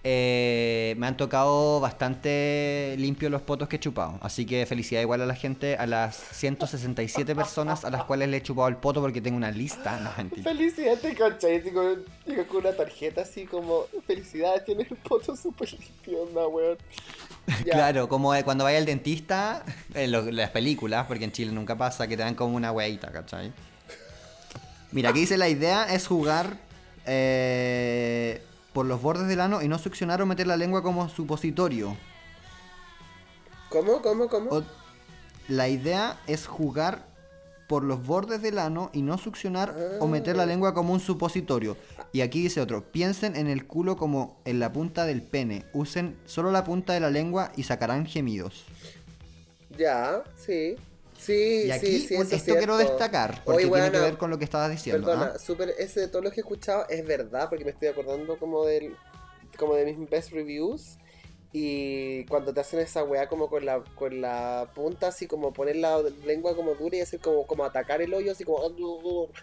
[0.03, 4.17] eh, me han tocado bastante limpios los potos que he chupado.
[4.21, 8.37] Así que felicidad igual a la gente, a las 167 personas a las cuales le
[8.37, 9.99] he chupado el poto porque tengo una lista.
[9.99, 10.43] No, mentira.
[10.49, 15.71] Felicidad, te cachai, con, digo, con una tarjeta así como, felicidades, tienes el poto súper
[15.73, 16.77] limpio, onda, weón.
[17.65, 17.73] Ya.
[17.73, 19.63] Claro, como eh, cuando vaya al dentista,
[19.95, 23.11] en lo- las películas, porque en Chile nunca pasa, que te dan como una hueita,
[23.11, 23.51] ¿cachai?
[24.91, 26.57] Mira, aquí dice la idea es jugar
[27.05, 28.41] eh,
[28.73, 31.95] por los bordes del ano y no succionar o meter la lengua como supositorio.
[33.69, 34.49] ¿Cómo, cómo, cómo?
[34.51, 34.63] O-
[35.47, 37.07] la idea es jugar
[37.67, 41.77] por los bordes del ano y no succionar o meter la lengua como un supositorio.
[42.11, 45.65] Y aquí dice otro, piensen en el culo como en la punta del pene.
[45.73, 48.63] Usen solo la punta de la lengua y sacarán gemidos.
[49.77, 50.75] Ya, sí.
[51.19, 54.17] Sí, Y aquí sí, sí, eso es esto quiero destacar, porque Oye, tiene que ver
[54.17, 55.05] con lo que estabas diciendo.
[55.05, 55.39] Perdona, ¿ah?
[55.39, 58.65] súper, ese de todo lo que he escuchado es verdad, porque me estoy acordando como
[58.65, 58.95] del
[59.57, 60.97] como de mis best reviews.
[61.51, 65.77] Y cuando te hacen esa weá como con la, con la punta, así como poner
[65.77, 68.61] la lengua como dura y hacer como, como atacar el hoyo, así como...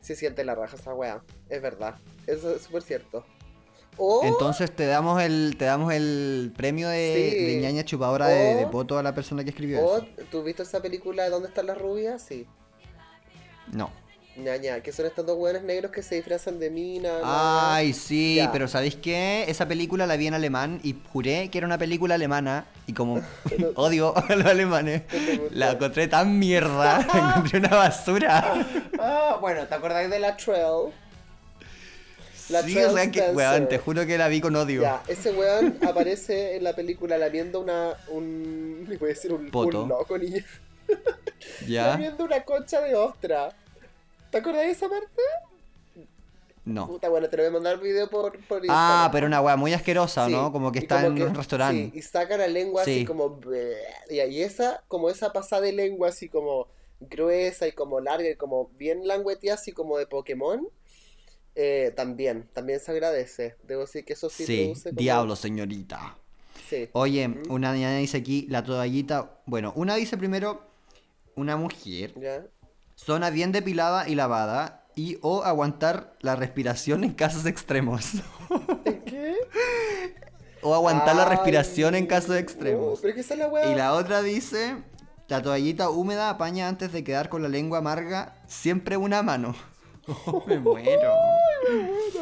[0.00, 1.94] Se siente la raja esa weá, es verdad.
[2.26, 3.24] Eso es súper cierto.
[4.24, 7.44] Entonces te damos el te damos el premio de, Sí.
[7.44, 10.06] de ñaña chupadora de, de O- poto a la persona que escribió eso.
[10.30, 12.22] ¿tú viste esa película de ¿Dónde están las rubias?
[12.22, 12.46] Sí.
[13.72, 13.90] No.
[14.34, 17.10] Ñaña, que son estos dos weones negros que se disfrazan de mina.
[17.22, 18.50] Ay, sí, Ya.
[18.50, 19.44] pero ¿sabéis qué?
[19.46, 23.20] Esa película la vi en alemán y juré que era una película alemana y como
[23.76, 25.02] odio a los alemanes,
[25.50, 28.66] la encontré tan mierda, encontré una basura.
[28.98, 30.92] Ah, bueno, ¿te acordáis de la Trail?
[32.52, 34.82] La sí, o sea que, weón, te juro que la vi con odio.
[34.82, 37.96] Ya, ese weón aparece en la película lamiendo una.
[38.08, 38.84] un.
[38.88, 39.82] le voy a decir un, Poto.
[39.84, 40.44] un loco, niña.
[41.66, 41.88] ¿Ya?
[41.88, 43.54] Lamiendo una concha de ostra.
[44.30, 45.22] ¿Te acordás de esa parte?
[46.64, 46.86] No.
[46.86, 49.56] Puta, bueno, te lo voy a mandar el video por, por Ah, pero una weá
[49.56, 50.52] muy asquerosa, Sí, ¿no?
[50.52, 51.90] Como que está en que- un restaurante.
[51.92, 53.04] Sí, y saca la lengua así Sí.
[53.04, 53.40] como.
[54.08, 56.68] Y ahí esa, como esa pasada de lengua así como
[57.00, 60.68] gruesa y como larga y como bien langueteada, así como de Pokémon.
[61.54, 63.56] Eh, también, también se agradece.
[63.64, 66.16] Debo decir que eso sí, Sí, como- diablo, señorita.
[66.68, 66.88] Sí.
[66.92, 67.42] Oye, Mm.
[67.50, 69.40] una niña dice aquí, la toallita.
[69.46, 70.66] Bueno, una dice primero,
[71.36, 72.46] una mujer, ¿Ya?
[72.94, 78.04] zona bien depilada y lavada, y o aguantar la respiración en casos extremos.
[79.06, 79.36] ¿Qué?
[80.64, 83.00] o aguantar la respiración en casos no, extremos.
[83.00, 83.72] pero es que esa es la.
[83.72, 84.76] Y la otra dice,
[85.28, 89.54] la toallita húmeda apaña antes de quedar con la lengua amarga, siempre una mano.
[90.46, 91.12] me muero.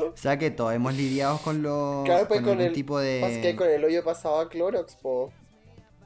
[0.01, 2.73] O sea que todos hemos lidiado con los Claro, pues con, el.
[2.73, 5.33] tipo Más que con de el hoyo pasado a Clorox, po.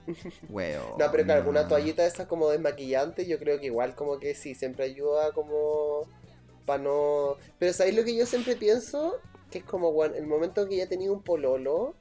[0.49, 0.97] huevo.
[0.99, 1.51] No, pero claro, no.
[1.51, 5.33] una toallita de esas como desmaquillante, yo creo que igual como que sí, siempre ayuda
[5.33, 6.07] como
[6.65, 7.37] para no...
[7.59, 9.19] Pero ¿sabéis lo que yo siempre pienso?
[9.51, 11.95] Que es como, bueno, el momento en que ya he tenido un pololo,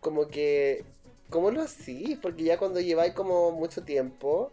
[0.00, 0.84] como que...
[1.30, 2.18] ¿Cómo lo hacís?
[2.18, 4.52] Porque ya cuando lleváis como mucho tiempo,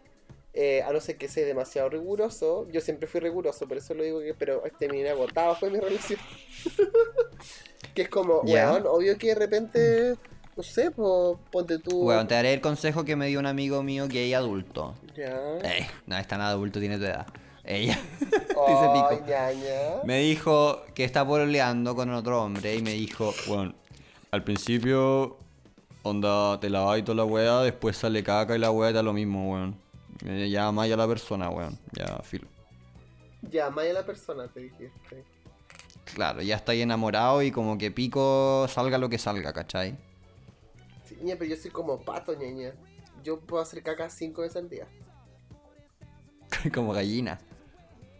[0.54, 4.04] eh, a no ser que sea demasiado riguroso, yo siempre fui riguroso, por eso lo
[4.04, 6.20] digo que, pero terminé agotado fue mi relación.
[7.92, 10.14] que es como, weón, obvio que de repente,
[10.56, 12.02] no sé, po, ponte tú...
[12.04, 14.94] Bueno, te daré el consejo que me dio un amigo mío que es adulto.
[15.16, 15.58] Ya.
[15.64, 17.26] Eh, no es tan adulto, tiene tu edad.
[17.64, 19.26] Ella Ay, pico.
[19.26, 20.02] ñaña.
[20.04, 23.74] me dijo que está pololeando con otro hombre y me dijo, bueno,
[24.30, 25.38] al principio,
[26.02, 29.12] onda, te lavas y toda la weá, después sale caca y la weá da lo
[29.14, 29.83] mismo, weón.
[30.24, 31.78] Eh, Ya más a la persona, weón.
[31.92, 32.48] Ya, filo.
[33.42, 35.24] Llama a la persona, te dijiste.
[36.14, 39.96] Claro, ya estáis enamorado y como que pico salga lo que salga, ¿cachai?
[41.04, 42.72] Sí, ña, pero yo soy como pato, ñaña.
[43.22, 44.86] Yo puedo hacer caca cinco veces al día.
[46.74, 47.38] como gallina.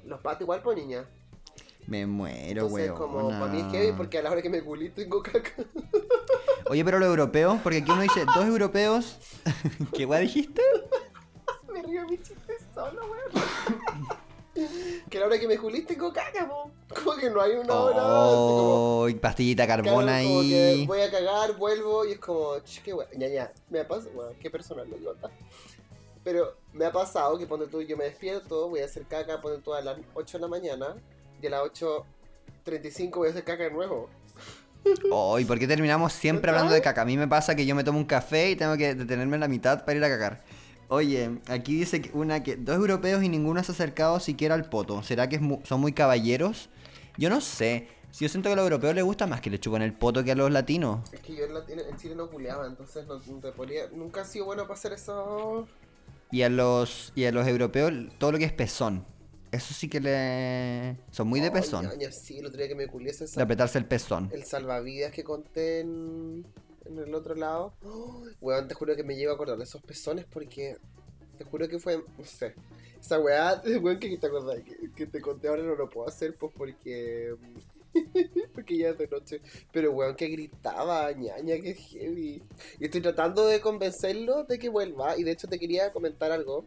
[0.04, 1.04] Los patos igual, pues, niña.
[1.86, 2.96] Me muero, Entonces, weón.
[2.96, 5.50] como, para mí es heavy porque a la hora que me culí tengo caca.
[6.70, 9.18] Oye, pero los europeos, porque aquí uno dice, dos europeos.
[9.94, 10.62] ¿Qué weá dijiste?
[12.18, 13.44] Me solo, weón.
[15.10, 16.70] que la hora que me culí tengo caca, po.
[16.94, 17.96] Como que no hay una hora.
[17.96, 20.84] así como, Oh, pastillita carbona ahí.
[20.86, 23.08] voy a cagar, vuelvo y es como, ch, qué weón.
[23.16, 25.14] ñaña, me ha pasado, weón, qué personal lo.
[26.22, 29.60] Pero me ha pasado que ponte tú, yo me despierto, voy a hacer caca, ponte
[29.62, 30.96] tú a las 8 de la mañana,
[31.42, 31.62] y a las
[32.64, 34.08] 8.35 voy a hacer caca de nuevo.
[35.10, 37.02] Oh, ¿y por qué terminamos siempre hablando de caca?
[37.02, 39.40] A mí me pasa que yo me tomo un café y tengo que detenerme en
[39.40, 40.42] la mitad para ir a cagar.
[40.88, 44.68] Oye, aquí dice que una que dos europeos y ninguno se ha acercado siquiera al
[44.68, 45.02] poto.
[45.02, 46.68] ¿Será que mu- son muy caballeros?
[47.16, 47.88] Yo no sé.
[48.10, 50.22] Si yo siento que a los europeos les gusta más que le chupan el poto
[50.22, 51.00] que a los latinos.
[51.12, 54.20] Es que yo en, Latino- en Chile no culeaba, entonces no, no te podría, nunca
[54.20, 55.66] ha sido bueno para hacer eso.
[56.30, 59.04] Y a los y a los europeos todo lo que es pezón.
[59.50, 61.86] Eso sí que le son muy de pezón.
[61.86, 64.28] ñaña, sí, el otro día que me culiese De apretarse el pezón.
[64.32, 66.44] el salvavidas que conté en,
[66.84, 67.74] en el otro lado.
[67.84, 70.76] Oh, weón, te juro que me llevo a acordar de esos pezones porque
[71.36, 72.54] te juro que fue, no sé.
[73.00, 76.36] Esa weá, weón, que te acordás, que, que te conté ahora no lo puedo hacer
[76.36, 77.34] pues porque...
[78.54, 79.40] porque ya es de noche.
[79.72, 82.42] Pero weón, que gritaba, ñaña, que heavy.
[82.80, 85.16] Y estoy tratando de convencerlo de que vuelva.
[85.16, 86.66] Y de hecho te quería comentar algo.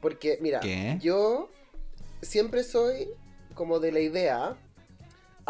[0.00, 0.96] Porque, mira, ¿Qué?
[1.02, 1.50] yo
[2.22, 3.10] siempre soy
[3.54, 4.56] como de la idea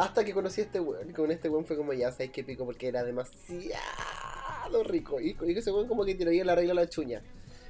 [0.01, 1.13] hasta que conocí a este weón.
[1.13, 3.75] Con este weón fue como ya, sabes qué pico, porque era demasiado
[4.83, 5.21] rico.
[5.21, 7.23] Y ese weón como que tiraría la regla la chuña.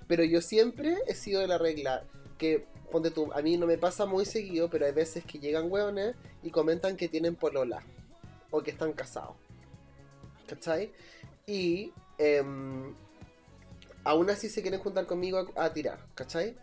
[0.07, 2.05] Pero yo siempre he sido de la regla
[2.39, 5.73] que, ponte tú, a mí no me pasa muy seguido, pero hay veces que llegan
[5.73, 6.15] weones
[6.45, 7.83] y comentan que tienen polola.
[8.53, 9.35] O que están casados.
[10.47, 10.93] ¿Cachai?
[11.47, 12.95] Y em,
[14.05, 16.57] aún así se quieren juntar conmigo a, a tirar, ¿cachai?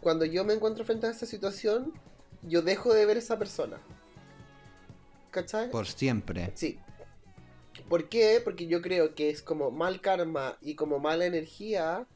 [0.00, 1.92] Cuando yo me encuentro frente a esta situación,
[2.42, 3.80] yo dejo de ver a esa persona.
[5.36, 5.68] ¿Cachai?
[5.70, 6.50] Por siempre.
[6.54, 6.78] Sí.
[7.90, 8.40] ¿Por qué?
[8.42, 12.06] Porque yo creo que es como mal karma y como mala energía,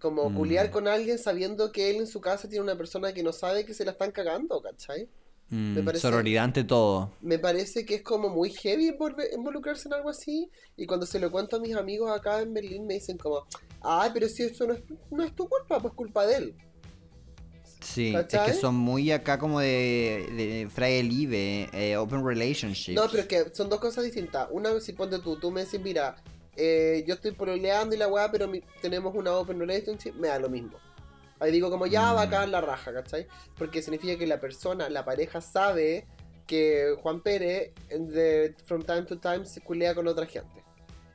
[0.00, 0.34] como Mm.
[0.34, 3.66] culiar con alguien sabiendo que él en su casa tiene una persona que no sabe
[3.66, 5.06] que se la están cagando, ¿cachai?
[5.50, 7.12] Mm, parece- Sororidad ante todo.
[7.20, 8.90] Me parece que es como muy heavy
[9.34, 10.50] involucrarse en algo así.
[10.78, 13.46] Y cuando se lo cuento a mis amigos acá en Berlín me dicen como,
[13.82, 16.54] ay, pero si esto no es, no es tu culpa, pues culpa de él.
[17.80, 18.40] Sí, ¿Cachai?
[18.50, 22.96] es que son muy acá como de, de Liebe, eh, Open Relationships.
[22.96, 24.48] No, pero es que son dos cosas distintas.
[24.50, 26.16] Una, si ponte tú, tú me decís, mira,
[26.56, 30.38] eh, yo estoy pololeando y la weá, pero mi- tenemos una open relationship, me da
[30.38, 30.78] lo mismo.
[31.38, 32.16] Ahí digo como ya Mm.
[32.16, 33.26] va acá en la raja, ¿cachai?
[33.58, 36.06] Porque significa que la persona, la pareja sabe
[36.46, 40.64] que Juan Pérez de from time to time se culea con otra gente.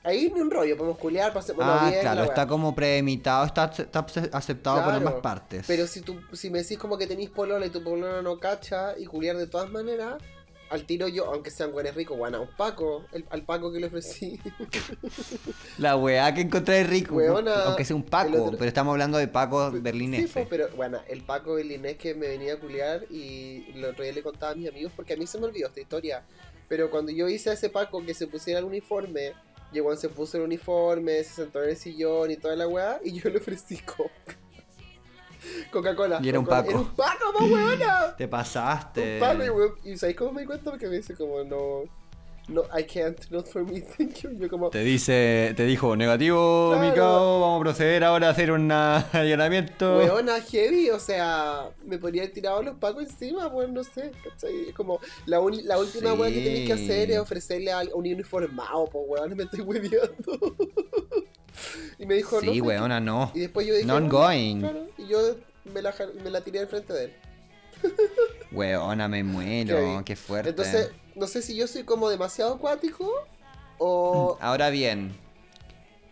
[0.03, 3.65] Ahí ni un rollo, podemos culear, pasemos ah, bien, claro, la está como premeditado, está,
[3.65, 3.99] está
[4.33, 5.65] aceptado por Claro, ambas partes.
[5.67, 8.97] Pero si tú, si me decís como que tenéis polola y tu polola no cacha
[8.97, 10.15] y culiar de todas maneras,
[10.71, 13.79] al tiro yo, aunque sean buenos ricos, bueno, a un Paco, el- al Paco que
[13.79, 14.39] le ofrecí.
[15.77, 19.27] La weá que encontré rico, Weona, aunque sea un Paco, otro- pero estamos hablando de
[19.27, 20.31] Paco Sí, berlinés.
[20.31, 24.13] po, pero bueno, el Paco berlinés que me venía a culiar y el otro día
[24.13, 26.23] le contaba a mis amigos porque a mí se me olvidó esta historia.
[26.67, 29.33] Pero cuando yo hice a ese Paco que se pusiera el uniforme,
[29.71, 33.13] llegó se puso el uniforme, se sentó en el sillón y toda la weá, y
[33.13, 34.37] yo le ofrecí coca.
[35.71, 36.19] Coca-Cola.
[36.21, 36.45] Y era un.
[36.45, 36.69] Paco.
[36.69, 38.15] Era un Paco, po, weona.
[38.15, 39.15] Te pasaste.
[39.15, 40.69] Un Paco, y, y ¿sabes cómo me di cuenta?
[40.69, 41.83] Porque me dice como, no,
[42.51, 44.31] no, I can't, not for me, thank you.
[44.37, 46.89] Yo como, Te dice, te dijo, negativo, Claro.
[46.89, 48.71] Mikao, vamos a proceder ahora a hacer un
[49.13, 49.97] allanamiento.
[49.97, 54.71] weona, heavy, o sea, me podría haber tirado los Pacos encima, pues no sé, ¿cachai?
[54.75, 56.17] Como, la, uni- la última Sí.
[56.19, 60.55] weá que tienes que hacer es ofrecerle a un uniformado, pues weón, me estoy hueveando.
[61.99, 62.65] y me dijo, no, sí, you.
[62.65, 63.31] weona, no.
[63.33, 64.59] Y después yo dije, Non "No, going.
[64.59, 65.19] claro", y yo
[65.73, 67.13] me la, me la tiré al frente de él.
[68.51, 70.03] Weona, me muero, Heavy.
[70.03, 70.49] qué fuerte.
[70.49, 73.09] Entonces, no sé si yo soy como demasiado acuático
[73.77, 74.37] o...
[74.41, 75.11] Ahora bien,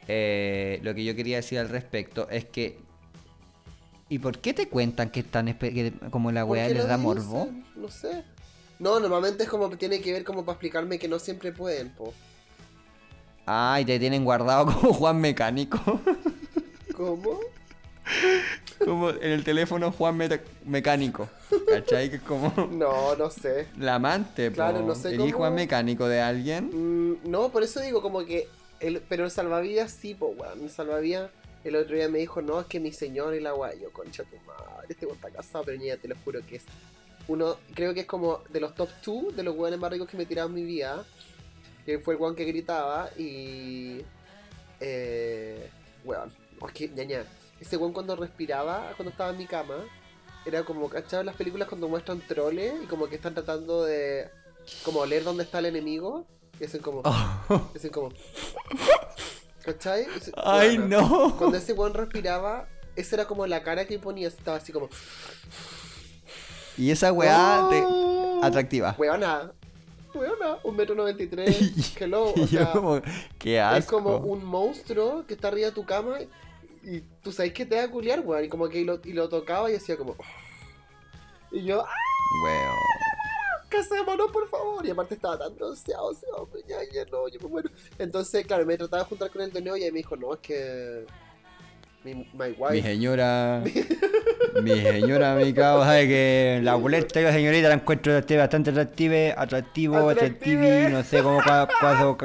[0.08, 2.78] eh, lo que yo quería decir al respecto es que.
[4.12, 7.02] ¿Y por qué te cuentan que están que como la ¿por weá les da dicen?
[7.02, 7.50] morbo?
[7.76, 8.24] No sé.
[8.80, 12.14] No, normalmente es como tiene que ver como para explicarme que no siempre pueden, po.
[13.46, 16.02] Ay, te tienen guardado como Juan Mecánico.
[16.96, 17.40] ¿Cómo?
[18.84, 21.30] como en el teléfono Juan Meta- Mecánico.
[21.68, 22.10] ¿Cachai?
[22.10, 23.68] Que es como No, no sé.
[23.78, 24.56] la amante, po.
[24.56, 26.70] Claro, no sé ¿Eres cómo- Juan Mecánico de alguien?
[27.14, 28.48] Mm, no, por eso digo como que...
[28.80, 30.62] El, pero el salvavidas sí, po, weón.
[30.64, 31.32] El salvavidas
[31.66, 33.52] el otro día me dijo, no, es que mi señor y la.
[33.76, 36.64] Yo, concha tu madre, este weón está casado, pero niña, te lo juro que es
[37.28, 40.16] uno, creo que es como de los top 2 de los weones más ricos que
[40.16, 41.04] me he tirado en mi vida.
[41.86, 44.02] Que fue el weón que gritaba y...
[44.80, 45.70] Eh,
[46.06, 46.32] weón,
[46.66, 47.24] es que, ñaña,
[47.60, 49.76] ese weón cuando respiraba, cuando estaba en mi cama,
[50.50, 51.24] era como, ¿cachai?
[51.24, 54.30] las películas cuando muestran troles y como que están tratando de
[54.84, 56.26] como oler dónde está el enemigo
[56.60, 57.62] y hacen como, Oh.
[57.76, 58.10] hacen como,
[59.64, 60.06] ¿cachai?
[60.22, 61.36] Se- Ay, no.
[61.38, 64.90] Cuando ese weón respiraba, esa era como la cara que ponía, estaba así como,
[66.78, 68.42] Y esa weá te- ¡Oh!
[68.44, 68.96] atractiva.
[68.98, 69.52] Weona,
[70.14, 71.58] weona, un metro noventa y tres,
[72.00, 73.02] hello, Y o yo sea, como,
[73.38, 73.78] qué asco.
[73.78, 76.30] es como un monstruo que está arriba de tu cama y
[77.22, 79.28] tú sabes que te va a culiar, weón, y como que y lo, y lo
[79.30, 80.16] tocaba y hacía como,
[81.52, 81.94] y yo, ¡ah!
[82.44, 82.76] Weón.
[83.70, 84.86] casémonos, por favor.
[84.86, 87.70] Y aparte estaba tan bronceado ese hombre, ya, ya no, yo me muero.
[87.98, 90.34] Entonces, claro, me trataba de juntar con el de nuevo y ahí me dijo, no,
[90.34, 91.06] es que.
[92.04, 92.74] Mi, my wife.
[92.74, 93.62] Mi señora.
[94.64, 98.70] mi señora, mi cabo, sabe que la pulenta y la señorita la encuentro atractiva, bastante
[98.70, 100.66] atractiva, atractivo, Atractive.
[100.66, 102.18] atractivi, no sé cómo caso,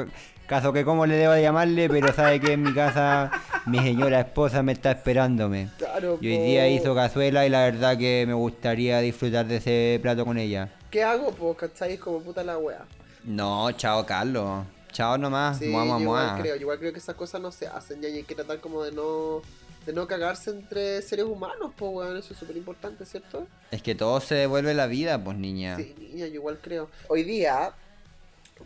[0.47, 3.31] caso que cómo le debo de llamarle, pero sabe que en mi casa
[3.65, 5.69] mi señora esposa me está esperándome.
[5.77, 6.43] Claro, Y hoy po.
[6.43, 10.69] día hizo cazuela y la verdad que me gustaría disfrutar de ese plato con ella.
[10.91, 11.93] ¿Qué hago, pues, cachai?
[11.93, 12.85] Es como puta la wea.
[13.23, 14.65] No, chao Carlos.
[14.91, 15.57] Chao nomás.
[15.57, 16.41] Sí, mua, mua, yo igual mua.
[16.41, 18.59] creo, yo igual creo que esas cosas no se hacen ya y hay que tratar
[18.59, 19.41] como de no.
[19.85, 23.45] De no cagarse entre seres humanos, pues, weón, eso es súper importante, ¿cierto?
[23.69, 25.77] Es que todo se devuelve la vida, pues niña.
[25.77, 26.89] Sí, niña, yo igual creo.
[27.07, 27.71] Hoy día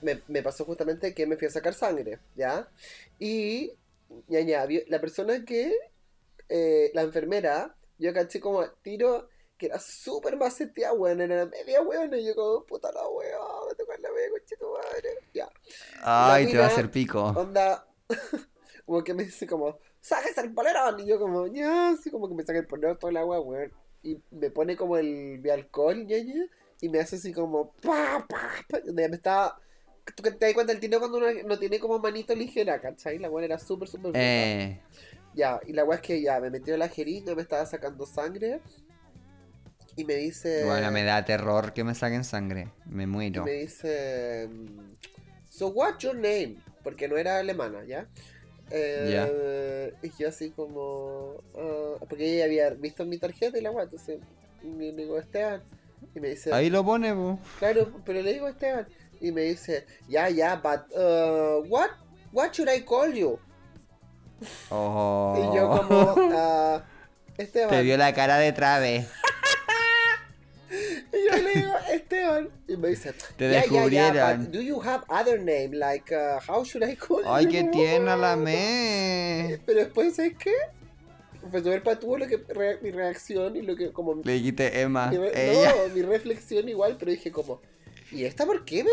[0.02, 2.70] me, me pasó justamente que me fui a sacar sangre, ¿ya?
[3.20, 3.74] Y,
[4.28, 5.74] ñaña, vi- la persona que,
[6.50, 12.14] eh, la enfermera, yo caché como tiro que era súper maceteada, weón, era media weón,
[12.14, 15.50] y yo como, puta la weón, me tocó la media, coche tu madre, ya.
[16.02, 17.22] Ay, te va a hacer pico.
[17.36, 17.86] Onda,
[18.86, 21.00] como que me dice como, ¡sáquese el polerón!
[21.02, 23.72] Y yo como, ya, así como que me saca el polerón todo el agua, weón.
[24.02, 26.48] Y me pone como el alcohol, ñaña,
[26.80, 28.80] y me hace así como, pa, pa, pa.
[28.94, 29.60] Me estaba...
[30.16, 33.20] Tú te das cuenta el tiro cuando uno no tiene como manito ligera, ¿cachai?
[33.20, 34.12] La weón era súper, súper.
[34.16, 34.80] Eh,
[35.36, 38.62] Ya, y la weá es que ya me metió la jeringa, me estaba sacando sangre.
[39.96, 40.64] Y me dice...
[40.66, 42.70] bueno, me da terror que me saquen sangre.
[42.86, 43.44] Me Y muero.
[43.44, 44.50] me dice,
[45.50, 46.58] so what's your name?
[46.84, 48.08] Porque no era alemana, ¿ya?
[48.72, 53.86] Eh, Y yo así como, ah, porque ella había visto mi tarjeta y la guay,
[53.86, 54.20] entonces
[54.64, 55.64] y le digo Esteban.
[56.16, 57.40] Y me dice, Ahí lo pone, po.
[57.58, 58.88] claro, pero le digo Esteban.
[59.22, 61.90] Y me dice, ya, ya, but uh, what,
[62.32, 63.40] what should I call you?
[64.70, 65.36] Oh.
[65.38, 66.84] Y yo como, ah,
[67.38, 67.70] Esteban.
[67.70, 69.06] Te vio la cara de Trave.
[71.12, 72.50] Y yo le digo, Esteban.
[72.68, 74.44] Y me dice, Te "Ya, ya, ya, descubrieron.
[74.46, 75.72] but do you have other name?
[75.74, 77.52] Like, uh, how should I call Ay, you?
[77.52, 79.60] qué tierna la me.
[79.66, 80.54] Pero después, ¿sabes qué?
[81.42, 85.08] Profesor Patúo, lo que re- mi reacción y lo que como Le dijiste Emma.
[85.08, 85.74] mi re- Ella.
[85.88, 87.62] no, mi reflexión igual, pero dije como,
[88.12, 88.90] ¿y esta por qué me,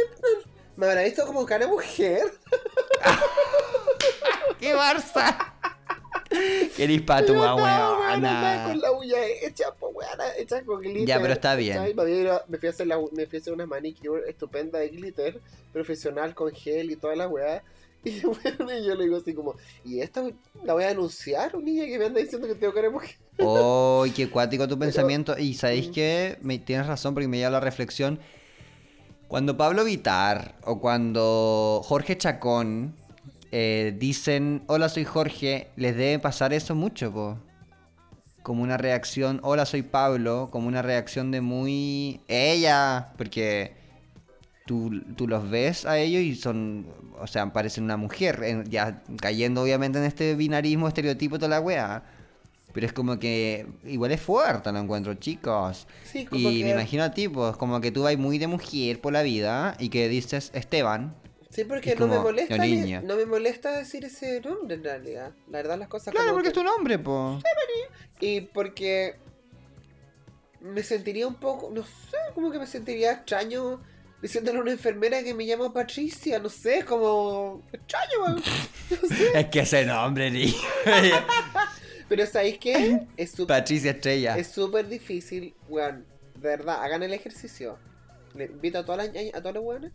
[0.76, 2.22] me habrá visto como cara mujer?
[4.60, 5.52] ¡Qué Barça!
[6.76, 10.80] ¡Qué dispa Y tu yo andaba, weón, con la uña hecha, pues weona, hecha con
[10.80, 11.06] glitter.
[11.06, 11.78] Ya, pero está bien.
[12.48, 15.40] Me, fui a hacer la, me fui a hacer una manicure estupenda de glitter,
[15.72, 17.62] profesional con gel y toda la weá.
[18.04, 20.22] Y, bueno, y yo le digo así como, ¿y esta
[20.62, 21.56] la voy a denunciar?
[21.56, 23.16] Un niña que me anda diciendo que tengo cara de mujer.
[23.38, 25.36] ¡Ay, qué cuático tu pensamiento!
[25.36, 25.92] Y sabéis Mm.
[25.92, 28.20] que me, tienes razón porque me lleva la reflexión.
[29.28, 32.94] Cuando Pablo Vitar o cuando Jorge Chacón
[33.50, 37.38] eh, dicen, hola soy Jorge, les debe pasar eso mucho, po.
[38.44, 43.74] como una reacción, hola soy Pablo, como una reacción de muy ella, porque
[44.64, 46.86] tú, tú los ves a ellos y son,
[47.20, 52.04] o sea, parecen una mujer, ya cayendo obviamente en este binarismo, estereotipo, toda la wea.
[52.76, 55.86] Pero es como que igual es fuerte, lo encuentro, chicos.
[56.04, 58.48] Sí, como Y que- me imagino a ti, pues, como que tú vas muy de
[58.48, 61.16] mujer por la vida y que dices Esteban.
[61.48, 63.00] Sí, porque no me molesta "No, ni- niña".
[63.02, 65.32] no me molesta decir ese nombre en realidad.
[65.48, 67.42] La verdad las cosas Claro, como porque que- es tu nombre, pues.
[68.20, 69.14] Y porque
[70.60, 73.80] me sentiría un poco, no sé, como que me sentiría extraño
[74.20, 78.36] diciéndole a una enfermera que me llamo Patricia, no sé, como extraño,
[78.90, 79.30] no sé.
[79.40, 80.54] Es que ese nombre, ni.
[82.08, 83.00] Pero ¿sabéis qué?
[83.16, 84.36] Es súper Patricia Estrella.
[84.38, 86.04] es súper difícil, weón.
[86.34, 87.78] De verdad, hagan el ejercicio.
[88.34, 89.92] Le invito a todas las a todos los weones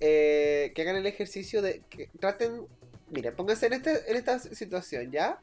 [0.00, 2.62] eh, que hagan el ejercicio de que traten.
[3.10, 5.38] Mira, pónganse en, este, en esta situación, ¿ya?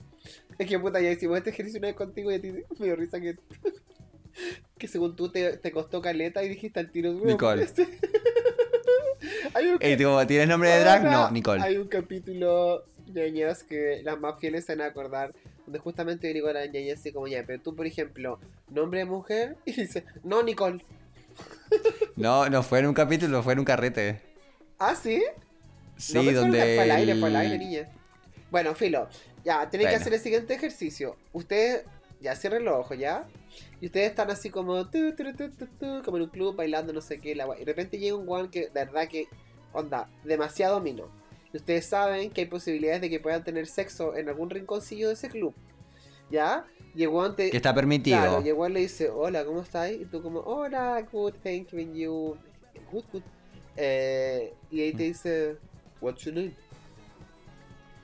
[0.57, 2.95] Es que puta, ya hicimos este ejercicio una vez contigo y a ti me dio
[2.95, 3.37] risa que.
[4.77, 7.11] que según tú te, te costó caleta y dijiste al tiro.
[7.11, 7.63] weón, Nicole.
[7.63, 7.87] este-
[9.53, 11.03] Hay un Ey, tipo, ¿Tienes nombre de drag?
[11.03, 11.61] No, Nicole.
[11.61, 15.33] Hay un capítulo, ñañas, que las más fieles se van a acordar,
[15.71, 18.99] donde justamente yo digo a la ñaña así como, ya, pero tú, por ejemplo, nombre
[18.99, 20.83] de mujer, y dice, no, Nicole.
[22.17, 24.21] No, no fue en un capítulo, fue en un carrete.
[24.77, 25.23] ¿Ah, sí?
[25.95, 26.75] Sí, no, donde.
[26.75, 27.89] Fue al aire, fue al el- aire, niña.
[28.49, 29.07] Bueno, filo,
[29.45, 31.15] ya, tienen que hacer el siguiente ejercicio.
[31.31, 31.85] Ustedes,
[32.19, 33.25] ya, cierren los ojos, ¿ya?
[33.79, 37.21] Y ustedes están así como, tu, tu, tu, como en un club, bailando, no sé
[37.21, 39.27] qué, la Y de repente llega un guan que, de verdad que,
[39.71, 41.20] onda, demasiado mino.
[41.53, 45.29] Ustedes saben que hay posibilidades de que puedan tener sexo en algún rinconcillo de ese
[45.29, 45.53] club.
[46.29, 46.65] ¿Ya?
[46.95, 47.51] Llegó antes.
[47.51, 48.17] Que está permitido.
[48.17, 49.91] Claro, llegó y le dice, hola, ¿cómo estás?
[49.91, 52.35] Y tú como, hola, good, thank you.
[52.91, 53.21] Good, good.
[53.77, 55.57] Eh, y ahí te dice,
[56.01, 56.53] what's your name?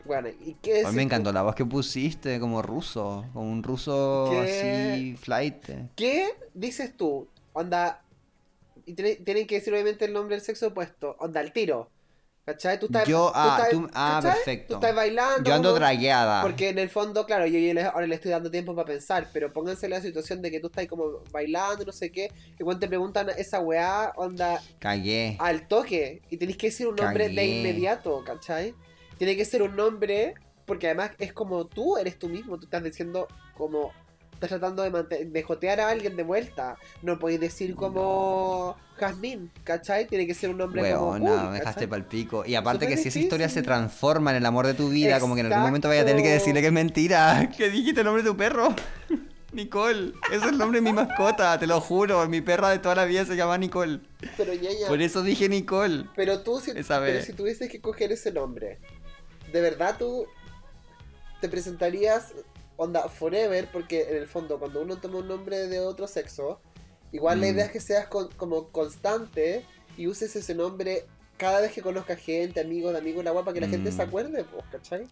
[0.05, 0.89] Bueno, ¿y qué A es?
[0.89, 3.25] mí me encantó la voz que pusiste, como ruso.
[3.33, 4.39] Como un ruso ¿Qué?
[4.39, 5.65] así, flight.
[5.95, 7.27] ¿Qué dices tú?
[7.53, 8.01] Onda.
[8.85, 11.17] Y tiene- tienen que decir obviamente el nombre del sexo opuesto.
[11.19, 11.89] Onda, al tiro.
[12.47, 12.79] ¿Cachai?
[12.79, 13.05] Tú estás.
[13.05, 14.67] Yo- tú ah, estás- tú- ah, perfecto.
[14.67, 15.43] Tú estás bailando.
[15.49, 16.41] Yo ando dragueada.
[16.43, 17.59] Porque en el fondo, claro, yo,
[17.91, 20.87] ahora le estoy dando tiempo para pensar, pero pónganse la situación de que tú estás
[20.87, 25.35] como bailando, no sé qué, y cuando te preguntan esa weá, onda, Cagué.
[25.41, 28.73] al toque, y tenés que decir un nombre de inmediato, ¿cachai?
[29.17, 30.35] Tiene que ser un nombre,
[30.65, 33.27] porque además es como tú eres tú mismo, tú estás diciendo
[33.57, 33.91] como,
[34.37, 39.51] estás tratando de, mante- de jotear a alguien de vuelta, no podéis decir como Jazmín,
[39.63, 40.05] ¿cachai?
[40.07, 42.43] Tiene que ser un nombre como Weona, cool, me dejaste pal pico.
[42.45, 45.33] Y aparte que si esa historia se transforma en el amor de tu vida, como
[45.33, 47.49] que en algún momento vaya a tener que decirle que es mentira.
[47.57, 48.73] Que dijiste el nombre de tu perro.
[49.53, 50.13] Nicole.
[50.27, 52.27] Ese es el nombre de mi mascota, te lo juro.
[52.27, 54.01] Mi perra de toda la vida se llama Nicole.
[54.35, 56.05] Pero ñaña, Por eso dije Nicole.
[56.15, 57.25] Pero tú, si, Esa pero vez.
[57.25, 58.77] si tuvieses que coger ese nombre,
[59.51, 60.27] ¿de verdad tú
[61.41, 62.33] te presentarías
[62.77, 63.67] onda forever?
[63.71, 66.61] Porque en el fondo, cuando uno toma un nombre de otro sexo,
[67.11, 67.49] igual la Mm.
[67.51, 69.65] idea es que seas con- como constante
[69.97, 71.05] y uses ese nombre
[71.37, 73.95] cada vez que conozcas gente, amigos, de amigos, la guapa, que la gente Mm.
[73.95, 75.07] se acuerde, pues, ¿cachai?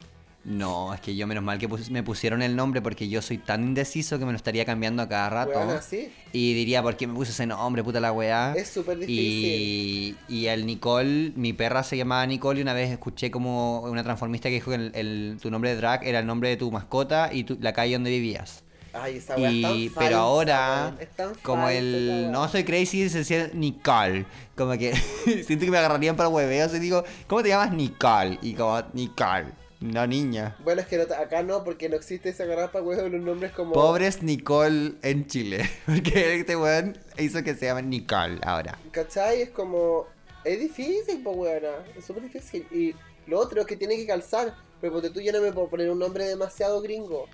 [0.45, 3.39] No, es que yo menos mal que pus- me pusieron el nombre porque yo soy
[3.39, 5.49] tan indeciso que me lo estaría cambiando a cada rato.
[5.57, 6.11] Weón, así.
[6.33, 8.53] Y diría, ¿por qué me puse ese nombre, puta la weá?
[8.55, 9.17] Es súper difícil.
[9.19, 14.03] Y, y el Nicole, mi perra se llamaba Nicole y una vez escuché como una
[14.03, 16.71] transformista que dijo que el, el- tu nombre de drag era el nombre de tu
[16.71, 18.63] mascota y tu- la calle donde vivías.
[18.93, 22.47] Ay, esa weá es tan Y, falsa, pero ahora, es tan como falsa el no
[22.47, 24.25] soy crazy, se decía Nicole.
[24.55, 24.93] Como que
[25.45, 28.37] siento que me agarrarían para hueveos y digo, ¿cómo te llamas Nicole?
[28.43, 29.47] Y como, Nicole,
[29.85, 30.55] no niña.
[30.63, 33.73] Bueno, es que no- acá no, porque no existe esa huevos de los nombres como...
[33.73, 35.69] Pobres Nicole en Chile.
[35.85, 38.77] Porque este weón hizo que se llame Nicole ahora.
[38.91, 39.41] ¿Cachai?
[39.43, 40.05] Es como.
[40.43, 41.69] Es difícil, pues, weona.
[41.97, 42.67] Es súper difícil.
[42.71, 42.93] Y
[43.27, 44.53] lo otro es que tiene que calzar.
[44.81, 47.25] Pero porque tú ya no me puedo poner un nombre demasiado gringo.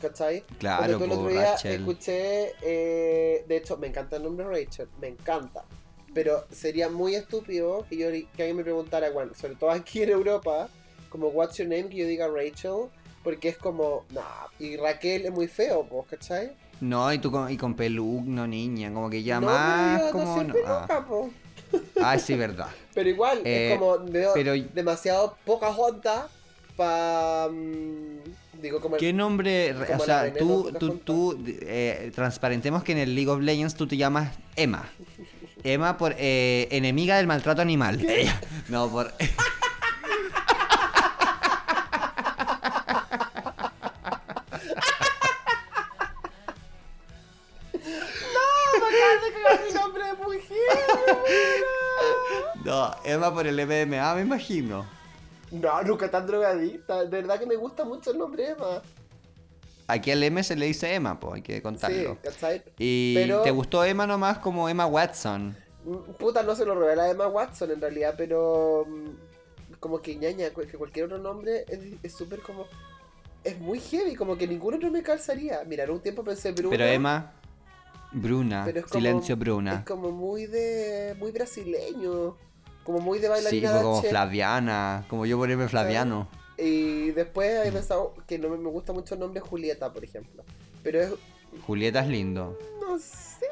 [0.00, 0.44] ¿Cachai?
[0.58, 1.80] Claro, Porque tú el otro día Rachel.
[1.80, 2.52] escuché.
[2.62, 4.88] eh, de hecho, me encanta el nombre Rachel.
[5.00, 5.64] Me encanta.
[6.14, 10.10] Pero sería muy estúpido que, yo, que alguien me preguntara, bueno, sobre todo aquí en
[10.10, 10.68] Europa,
[11.08, 11.88] como, ¿What's your name?
[11.88, 12.86] Que yo diga Rachel.
[13.24, 14.46] Porque es como, nah.
[14.58, 16.52] Y Raquel es muy feo, pues, ¿cachai?
[16.80, 20.36] No, y tú con, y con pelug, no niña, como que ya no, más como
[20.36, 20.52] no no.
[20.54, 21.24] peluca, Ah.
[22.14, 22.68] Ah, sí, verdad.
[22.94, 26.28] Pero igual, Eh, es como veo pero- demasiado poca junta
[26.76, 27.48] para.
[28.62, 28.96] digo, como.
[28.96, 29.74] ¿Qué nombre?
[29.86, 33.74] Como O sea, tú, de tú, tú, eh, transparentemos que en el League of Legends
[33.74, 34.88] tú te llamas Emma.
[35.64, 37.98] Emma por eh, enemiga del maltrato animal.
[38.68, 39.12] No, por...
[53.08, 54.86] Emma por el MMA, me imagino.
[55.50, 57.04] no, nunca tan drogadita.
[57.04, 58.82] De verdad que me gusta mucho el nombre Emma.
[59.86, 62.18] aquí al M se le dice Emma, pues hay que Sí, contarlo.
[62.22, 62.62] ¿cachai?
[62.78, 65.56] Y Pero- te gustó Emma nomás como Emma Watson.
[65.84, 70.50] Mm, Puta, no se lo revela Emma Watson en realidad, pero mm, como que ñaña,
[70.50, 72.66] que cualquier otro nombre es es súper como...
[73.44, 75.62] Es muy heavy, como que ningún otro me calzaría.
[75.66, 76.70] Mira, en un tiempo pensé Bruno.
[76.70, 77.32] Pero Emma,
[78.12, 79.84] Bruna, pero es como- silencio Es Bruna.
[79.86, 81.14] como muy de...
[81.18, 82.36] muy brasileño.
[82.88, 84.02] Como muy de Sí, bailarina fue como.
[84.02, 86.26] Flaviana, como yo ponerme Flaviano.
[86.56, 90.42] Y después he pensado que no me, gusta mucho el nombre Julieta, por ejemplo.
[90.82, 91.10] Pero es...
[91.66, 92.58] Julieta es lindo.
[92.80, 93.44] No sé.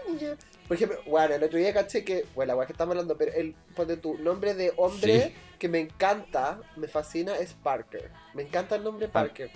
[0.67, 2.25] Por ejemplo, bueno, el otro día caché que...
[2.35, 3.55] Bueno, la que estamos hablando, pero el...
[3.75, 5.35] Ponte tu nombre de hombre Sí.
[5.59, 8.11] que me encanta, me fascina, es Parker.
[8.33, 9.51] Me encanta el nombre Par- Parker.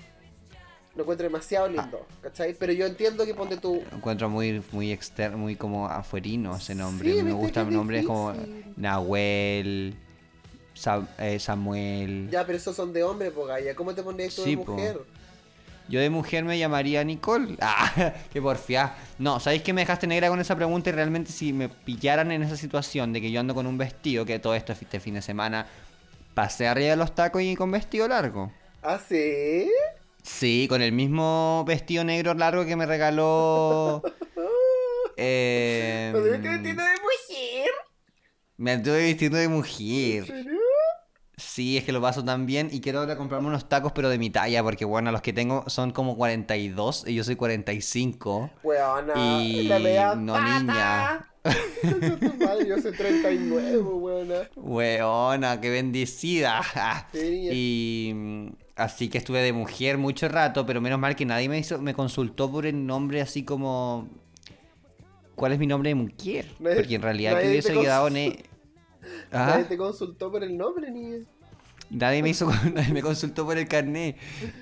[1.01, 2.53] Lo encuentro demasiado lindo, ¿cachai?
[2.53, 3.83] Pero yo entiendo que ponte tu...
[3.91, 7.11] Lo encuentro muy, muy externo, muy como afuerino ese nombre.
[7.15, 8.35] Sí, me gustan nombres como.
[8.77, 9.95] Nahuel,
[10.75, 12.29] Sa- eh, Samuel.
[12.31, 13.75] Ya, pero esos son de hombre, po, Gaya.
[13.75, 14.73] ¿Cómo te pondrías tú Sí, de po.
[14.73, 14.99] mujer?
[15.89, 17.57] Yo de mujer me llamaría Nicole.
[17.63, 18.95] Ah, qué porfía.
[19.19, 20.91] No, ¿sabéis que me dejaste negra con esa pregunta?
[20.91, 24.27] Y realmente si me pillaran en esa situación de que yo ando con un vestido,
[24.27, 25.67] que todo esto este fin de semana
[26.35, 28.53] pasé arriba de los tacos y con vestido largo.
[28.83, 29.67] ¿Ah, sí?
[30.23, 34.03] Sí, con el mismo vestido negro largo que me regaló...
[35.17, 37.71] eh, ¿Pero te viste vestido de mujer?
[38.57, 40.27] me estuve vistiendo de ¿En mujer.
[40.27, 40.59] serio?
[41.37, 44.19] Sí, es que lo paso tan bien y quiero ahora comprarme unos tacos pero de
[44.19, 48.51] mi talla porque bueno, los que tengo son como 42 y yo soy 45.
[48.63, 51.27] Weona, Y la no, niña.
[52.69, 54.51] Yo soy 39, weona.
[54.57, 56.61] Weona, qué bendecida.
[57.13, 57.49] Sí.
[57.51, 58.15] Y
[58.77, 61.95] así que estuve de mujer mucho rato, pero menos mal que nadie me hizo, me
[61.95, 64.09] consultó por el nombre así como
[65.35, 66.47] ¿cuál es mi nombre de mujer?
[66.59, 68.37] Nadie- Porque en realidad hubiese te cons- quedado en
[69.33, 69.47] ¿Ah?
[69.53, 71.19] Nadie te consultó por el nombre, niña.
[71.89, 74.17] Nadie me hizo, nadie me consultó por el carnet,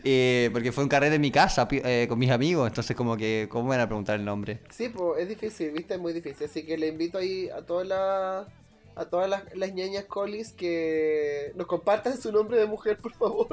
[0.05, 3.49] eh, porque fue un carnet en mi casa eh, con mis amigos, entonces como que,
[3.51, 4.61] ¿cómo me van a preguntar el nombre?
[4.71, 6.47] Sí, pues es difícil, viste, es muy difícil.
[6.47, 8.47] Así que le invito ahí a todas las
[8.99, 13.47] a todas las, las ñañas colis que nos compartan su nombre de mujer, por favor.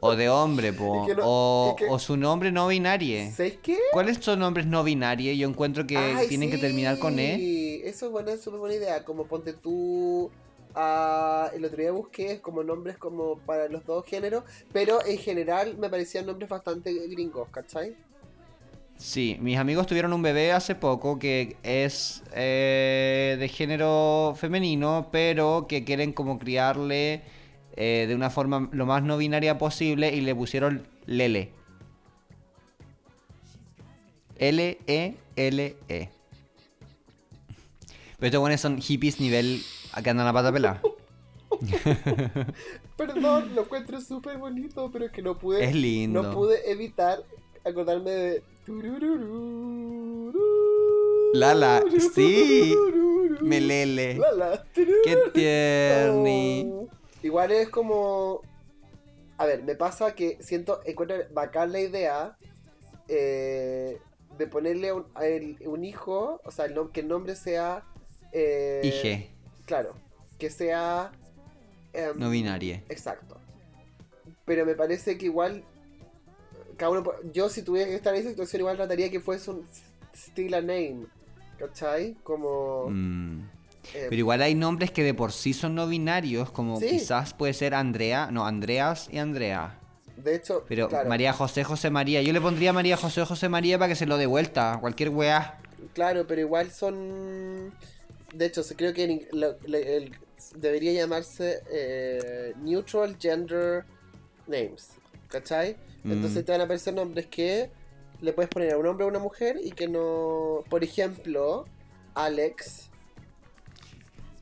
[0.00, 3.30] O de hombre, po, no- o, es que- o su nombre no binario.
[3.30, 3.78] ¿Sabes qué?
[3.92, 5.36] ¿Cuáles son nombres no binarios?
[5.36, 7.36] Yo encuentro que Ay, tienen que terminar con E.
[7.36, 9.04] sí, Eso es buena, es súper buena idea.
[9.04, 10.30] Como ponte tú.
[10.74, 15.76] ah, el otro día busqué como nombres como para los dos géneros, pero en general
[15.78, 17.94] me parecían nombres bastante gringos, ¿cachai?
[18.96, 25.66] Sí, mis amigos tuvieron un bebé hace poco que es eh, de género femenino, pero
[25.68, 27.22] que quieren como criarle
[27.76, 31.50] eh, de una forma lo más no binaria posible y le pusieron Lele.
[34.38, 36.10] L-E-L-E.
[38.18, 39.62] Pero estos buenos son hippies nivel
[40.02, 40.80] que andan a pata pelada.
[42.96, 45.64] Perdón, lo encuentro súper bonito, pero es que no pude.
[45.64, 46.22] Es lindo.
[46.22, 47.22] No pude evitar
[47.64, 48.42] acordarme de.
[51.32, 51.82] Lala,
[52.14, 52.74] sí.
[53.40, 54.16] Melele.
[54.18, 54.64] Lala.
[54.74, 56.72] Qué tierni.
[57.22, 58.42] Igual es como.
[59.36, 62.36] A ver, me pasa que siento, encuentro bacán la idea
[63.08, 63.98] eh,
[64.38, 65.22] de ponerle un, a
[65.68, 67.82] un hijo, o sea, el que el nombre sea.
[68.32, 68.80] Eh,
[69.66, 69.94] Claro,
[70.38, 71.10] que sea.
[72.16, 72.82] no binaria.
[72.88, 73.36] Exacto.
[74.44, 75.64] Pero me parece que igual.
[76.76, 79.66] Cada uno, yo si tuviera que estar en esa situación, igual trataría que fuese un
[80.14, 81.06] still a name.
[81.58, 82.14] ¿Cachai?
[82.22, 82.86] Como.
[82.90, 83.40] Mm.
[83.94, 86.88] eh, Pero igual hay nombres que de por sí son no binarios, como Sí.
[86.88, 89.78] quizás puede ser Andrea, no, Andreas y Andrea.
[90.16, 92.22] de hecho, Pero claro, María José, José María.
[92.22, 94.78] Yo le pondría María José, José María para que se lo dé vuelta.
[94.80, 95.58] Cualquier weá.
[95.92, 97.72] claro, pero igual son.
[98.32, 100.16] De hecho, creo que en ing- lo- le- el-
[100.56, 103.84] debería llamarse eh, Neutral Gender
[104.46, 104.88] Names.
[105.28, 105.76] ¿Cachai?
[106.04, 106.46] Entonces Mm.
[106.46, 107.70] te van a aparecer nombres que
[108.20, 110.62] le puedes poner a un hombre o a una mujer y que no.
[110.68, 111.64] Por ejemplo,
[112.14, 112.90] Alex.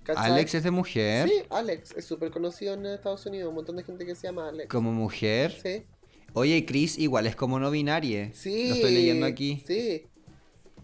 [0.04, 0.32] ¿Cachai?
[0.32, 1.28] Alex es de mujer.
[1.28, 1.94] Sí, Alex.
[1.96, 3.48] Es súper conocido en Estados Unidos.
[3.50, 4.68] Un montón de gente que se llama Alex.
[4.68, 5.52] Como mujer.
[5.62, 5.84] Sí.
[6.34, 8.30] Oye, Chris igual es como no binaria.
[8.34, 8.68] Sí.
[8.68, 9.62] Lo estoy leyendo aquí.
[9.66, 10.06] Sí.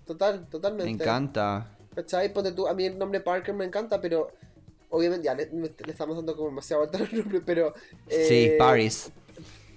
[0.07, 0.85] Total, totalmente.
[0.85, 1.77] Me encanta.
[1.95, 2.33] ¿Cachai?
[2.33, 4.29] Ponte tú, a mí el nombre Parker me encanta, pero
[4.89, 7.75] obviamente ya le, le estamos dando como demasiado vuelta al nombre, pero...
[8.09, 9.11] sí, eh, Paris.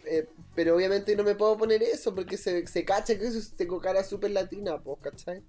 [0.05, 3.79] eh, pero obviamente no me puedo poner eso porque se, se cacha que eso tengo
[3.79, 5.41] cara súper latina, pues, ¿cachai?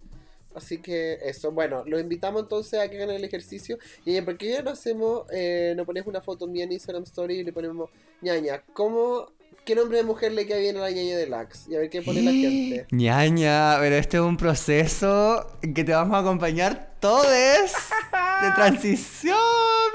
[0.54, 3.78] Así que eso, bueno, los invitamos entonces a que hagan el ejercicio.
[4.04, 7.38] Y ¿por qué ya no hacemos, eh, no pones una foto mía en Instagram Story
[7.38, 7.90] y le ponemos
[8.20, 8.62] ñaña?
[8.74, 9.32] ¿Cómo,
[9.64, 11.68] qué nombre de mujer le queda bien a la ñaña de Lax?
[11.68, 12.86] Y a ver qué pone la gente.
[12.90, 19.38] Ñaña, pero este es un proceso que te vamos a acompañar todos de transición.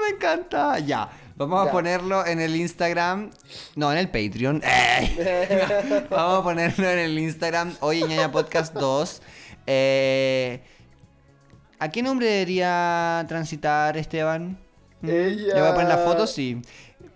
[0.04, 0.78] Me encanta.
[0.80, 1.08] Ya.
[1.38, 1.70] Vamos Ya.
[1.70, 3.30] a ponerlo en el Instagram.
[3.76, 4.60] No, en el Patreon.
[6.10, 7.74] Vamos a ponerlo en el Instagram.
[7.80, 9.22] Oye, ñaña Podcast 2.
[9.66, 10.60] Eh,
[11.78, 14.58] ¿A qué nombre debería transitar Esteban?
[15.00, 15.08] ¿Mm?
[15.10, 16.60] Ella- Le voy a poner la foto, sí.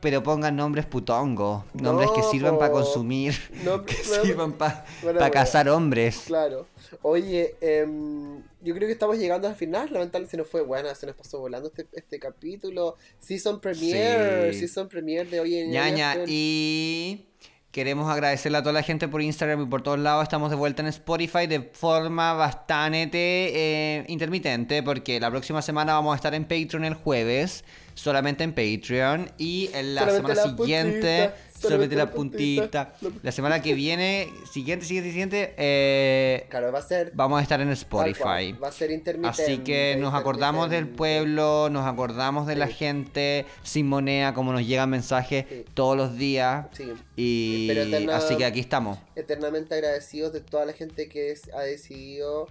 [0.00, 1.64] Pero pongan nombres putongo.
[1.74, 3.34] Nombres que sirvan para consumir.
[3.64, 5.18] No, que sirvan para bueno.
[5.32, 6.22] cazar hombres.
[6.26, 6.68] Claro.
[7.02, 9.88] Oye, em, yo creo que estamos llegando al final.
[9.92, 12.96] Lamentablemente se nos fue buena, se nos pasó volando este, este capítulo.
[13.18, 14.60] Season Premiere, Sí.
[14.60, 17.26] Season Premiere de hoy en Ñaña, y
[17.72, 20.22] queremos agradecerle a toda la gente por Instagram y por todos lados.
[20.22, 26.12] Estamos de vuelta en Spotify de forma bastante eh, intermitente, porque la próxima semana vamos
[26.12, 27.64] a estar en Patreon el jueves,
[27.95, 32.95] solamente en Patreon, y en la Solamente semana la siguiente, puntita, solamente la puntita.
[33.22, 37.12] La semana que viene, siguiente, siguiente, siguiente, eh, Claro, va a ser.
[37.14, 38.53] vamos a estar en Spotify.
[38.53, 39.43] Va a ser intermitente.
[39.43, 44.66] Así que nos acordamos del pueblo, nos acordamos de la gente sin moneda, como nos
[44.66, 45.64] llegan mensajes Sí.
[45.74, 46.66] todos los días.
[46.72, 46.93] Sí.
[47.16, 48.99] Y eterna- así que aquí estamos.
[49.14, 52.49] eternamente agradecidos de toda la gente que es- ha decidido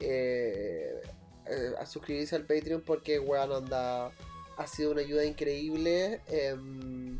[0.00, 1.00] eh,
[1.46, 4.10] eh, a suscribirse al Patreon porque weón anda
[4.56, 7.18] ha sido una ayuda increíble em,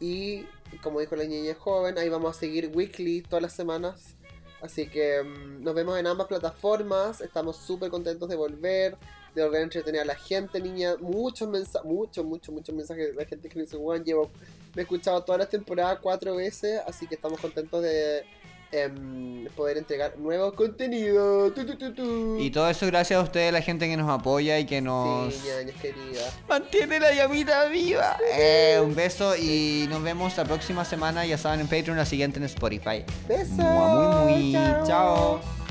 [0.00, 0.44] y
[0.82, 4.14] como dijo la niña joven ahí vamos a seguir weekly todas las semanas.
[4.60, 8.96] Así que em, nos vemos en ambas plataformas estamos súper contentos de volver
[9.34, 10.96] de volver a entretener a la gente niña.
[11.00, 14.30] Muchos mensajes muchos muchos muchos mensajes de la gente que me dice weón llevo
[14.74, 18.24] me he escuchado todas las temporadas cuatro veces, así que estamos contentos de
[18.72, 21.52] em, poder entregar nuevo contenido.
[21.52, 22.38] Tu, tu, tu, tu.
[22.38, 25.40] Y todo eso gracias a ustedes, la gente que nos apoya y que nos Sí,
[25.46, 28.18] ñañas mantiene la llamita viva.
[28.34, 32.38] Eh, un beso y nos vemos la próxima semana, ya saben, en Patreon, la siguiente
[32.38, 33.04] en Spotify.
[33.28, 33.50] Besos.
[33.56, 34.52] Mua, Muy, muy.
[34.86, 35.61] Chao.